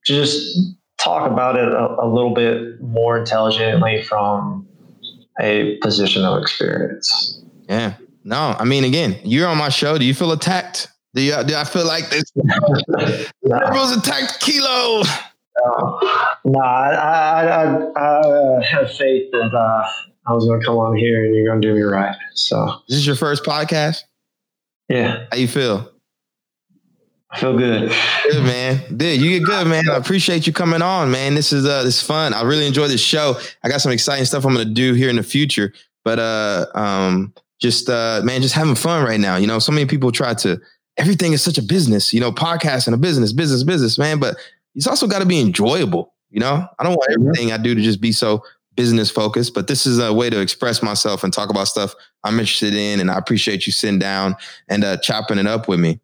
[0.06, 0.58] just
[0.98, 4.68] talk about it a, a little bit more intelligently from
[5.40, 7.42] a position of experience.
[7.68, 7.96] Yeah.
[8.24, 9.98] No, I mean, again, you're on my show.
[9.98, 10.88] Do you feel attacked?
[11.14, 12.24] Do, you, do I feel like this?
[12.36, 13.94] no.
[13.98, 15.04] attacked Kilo.
[15.64, 16.00] No,
[16.46, 17.64] no I, I, I,
[17.96, 19.88] I uh, have faith that uh,
[20.28, 22.16] I was going to come on here and you're going to do me right.
[22.34, 24.00] So, this is your first podcast.
[24.90, 25.26] Yeah.
[25.32, 25.92] How you feel?
[27.32, 27.92] I feel good.
[28.32, 28.98] Good man.
[28.98, 29.90] Dude, you get good, man.
[29.90, 31.36] I appreciate you coming on, man.
[31.36, 32.34] This is uh this is fun.
[32.34, 33.40] I really enjoy this show.
[33.64, 35.74] I got some exciting stuff I'm gonna do here in the future.
[36.04, 39.36] But uh um just uh man, just having fun right now.
[39.38, 40.62] You know, so many people try to
[40.98, 44.20] everything is such a business, you know, podcasting a business, business, business, man.
[44.20, 44.38] But
[44.76, 46.14] it's also got to be enjoyable.
[46.30, 47.28] You know, I don't want mm-hmm.
[47.30, 48.44] everything I do to just be so
[48.76, 52.40] business focused, but this is a way to express myself and talk about stuff I'm
[52.40, 53.00] interested in.
[53.00, 54.36] And I appreciate you sitting down
[54.68, 56.00] and uh, chopping it up with me.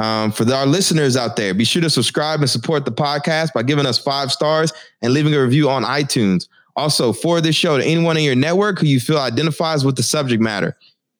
[0.00, 3.52] Um, for the, our listeners out there, be sure to subscribe and support the podcast
[3.52, 4.72] by giving us five stars
[5.02, 6.48] and leaving a review on iTunes.
[6.74, 10.02] Also, forward this show to anyone in your network who you feel identifies with the
[10.02, 10.74] subject matter.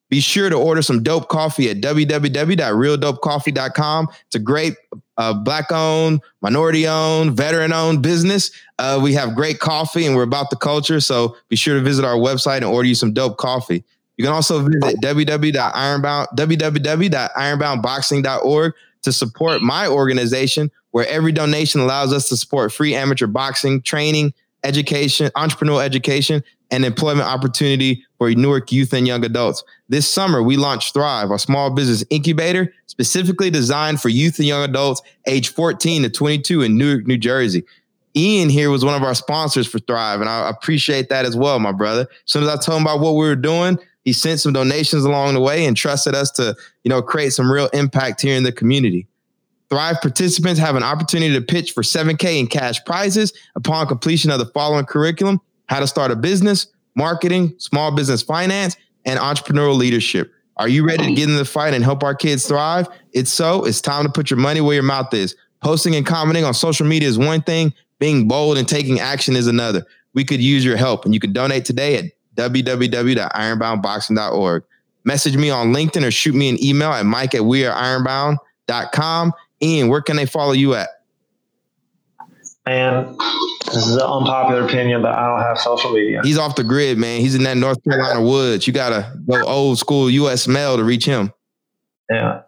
[0.09, 4.07] Be sure to order some dope coffee at www.realdopecoffee.com.
[4.25, 4.73] It's a great
[5.17, 8.49] uh, black owned, minority owned, veteran owned business.
[8.79, 10.99] Uh, we have great coffee and we're about the culture.
[10.99, 13.83] So be sure to visit our website and order you some dope coffee.
[14.21, 22.29] You can also visit www.ironbound, www.ironboundboxing.org to support my organization, where every donation allows us
[22.29, 28.93] to support free amateur boxing, training, education, entrepreneurial education, and employment opportunity for Newark youth
[28.93, 29.63] and young adults.
[29.89, 34.63] This summer, we launched Thrive, our small business incubator specifically designed for youth and young
[34.63, 37.63] adults age 14 to 22 in Newark, New Jersey.
[38.15, 41.59] Ian here was one of our sponsors for Thrive, and I appreciate that as well,
[41.59, 42.01] my brother.
[42.01, 45.03] As soon as I told him about what we were doing, he sent some donations
[45.03, 48.43] along the way and trusted us to, you know, create some real impact here in
[48.43, 49.07] the community.
[49.69, 54.39] Thrive participants have an opportunity to pitch for 7K in cash prizes upon completion of
[54.39, 58.75] the following curriculum how to start a business, marketing, small business finance,
[59.05, 60.33] and entrepreneurial leadership.
[60.57, 62.87] Are you ready to get in the fight and help our kids thrive?
[63.13, 65.35] It's so, it's time to put your money where your mouth is.
[65.61, 69.47] Posting and commenting on social media is one thing, being bold and taking action is
[69.47, 69.85] another.
[70.13, 72.05] We could use your help, and you can donate today at
[72.35, 74.63] www.ironboundboxing.org.
[75.03, 79.33] Message me on LinkedIn or shoot me an email at mike at weareironbound.com.
[79.61, 80.87] Ian, where can they follow you at?
[82.65, 83.17] Man,
[83.65, 86.21] this is an unpopular opinion, but I don't have social media.
[86.23, 87.21] He's off the grid, man.
[87.21, 88.67] He's in that North Carolina woods.
[88.67, 91.33] You gotta go old school US mail to reach him.
[92.09, 92.41] Yeah.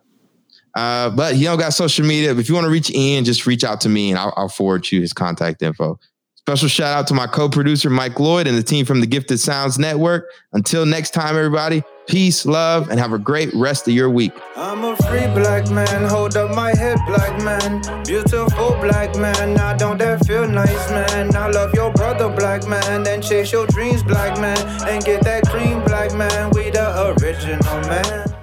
[0.75, 2.35] Uh, but he don't got social media.
[2.35, 4.91] If you want to reach Ian, just reach out to me and I'll, I'll forward
[4.91, 5.99] you his contact info.
[6.45, 9.79] Special shout out to my co-producer Mike Lloyd and the team from the Gifted Sounds
[9.79, 10.29] Network.
[10.51, 14.33] Until next time, everybody, peace, love, and have a great rest of your week.
[14.57, 17.81] I'm a free black man, hold up my head, black man.
[18.03, 21.33] Beautiful black man, now don't that feel nice, man?
[21.33, 25.47] I love your brother, black man, then chase your dreams, black man, and get that
[25.47, 26.51] cream, black man.
[26.53, 28.35] We the original man.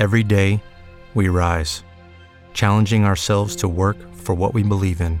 [0.00, 0.60] Every day,
[1.14, 1.84] we rise,
[2.54, 5.20] challenging ourselves to work for what we believe in.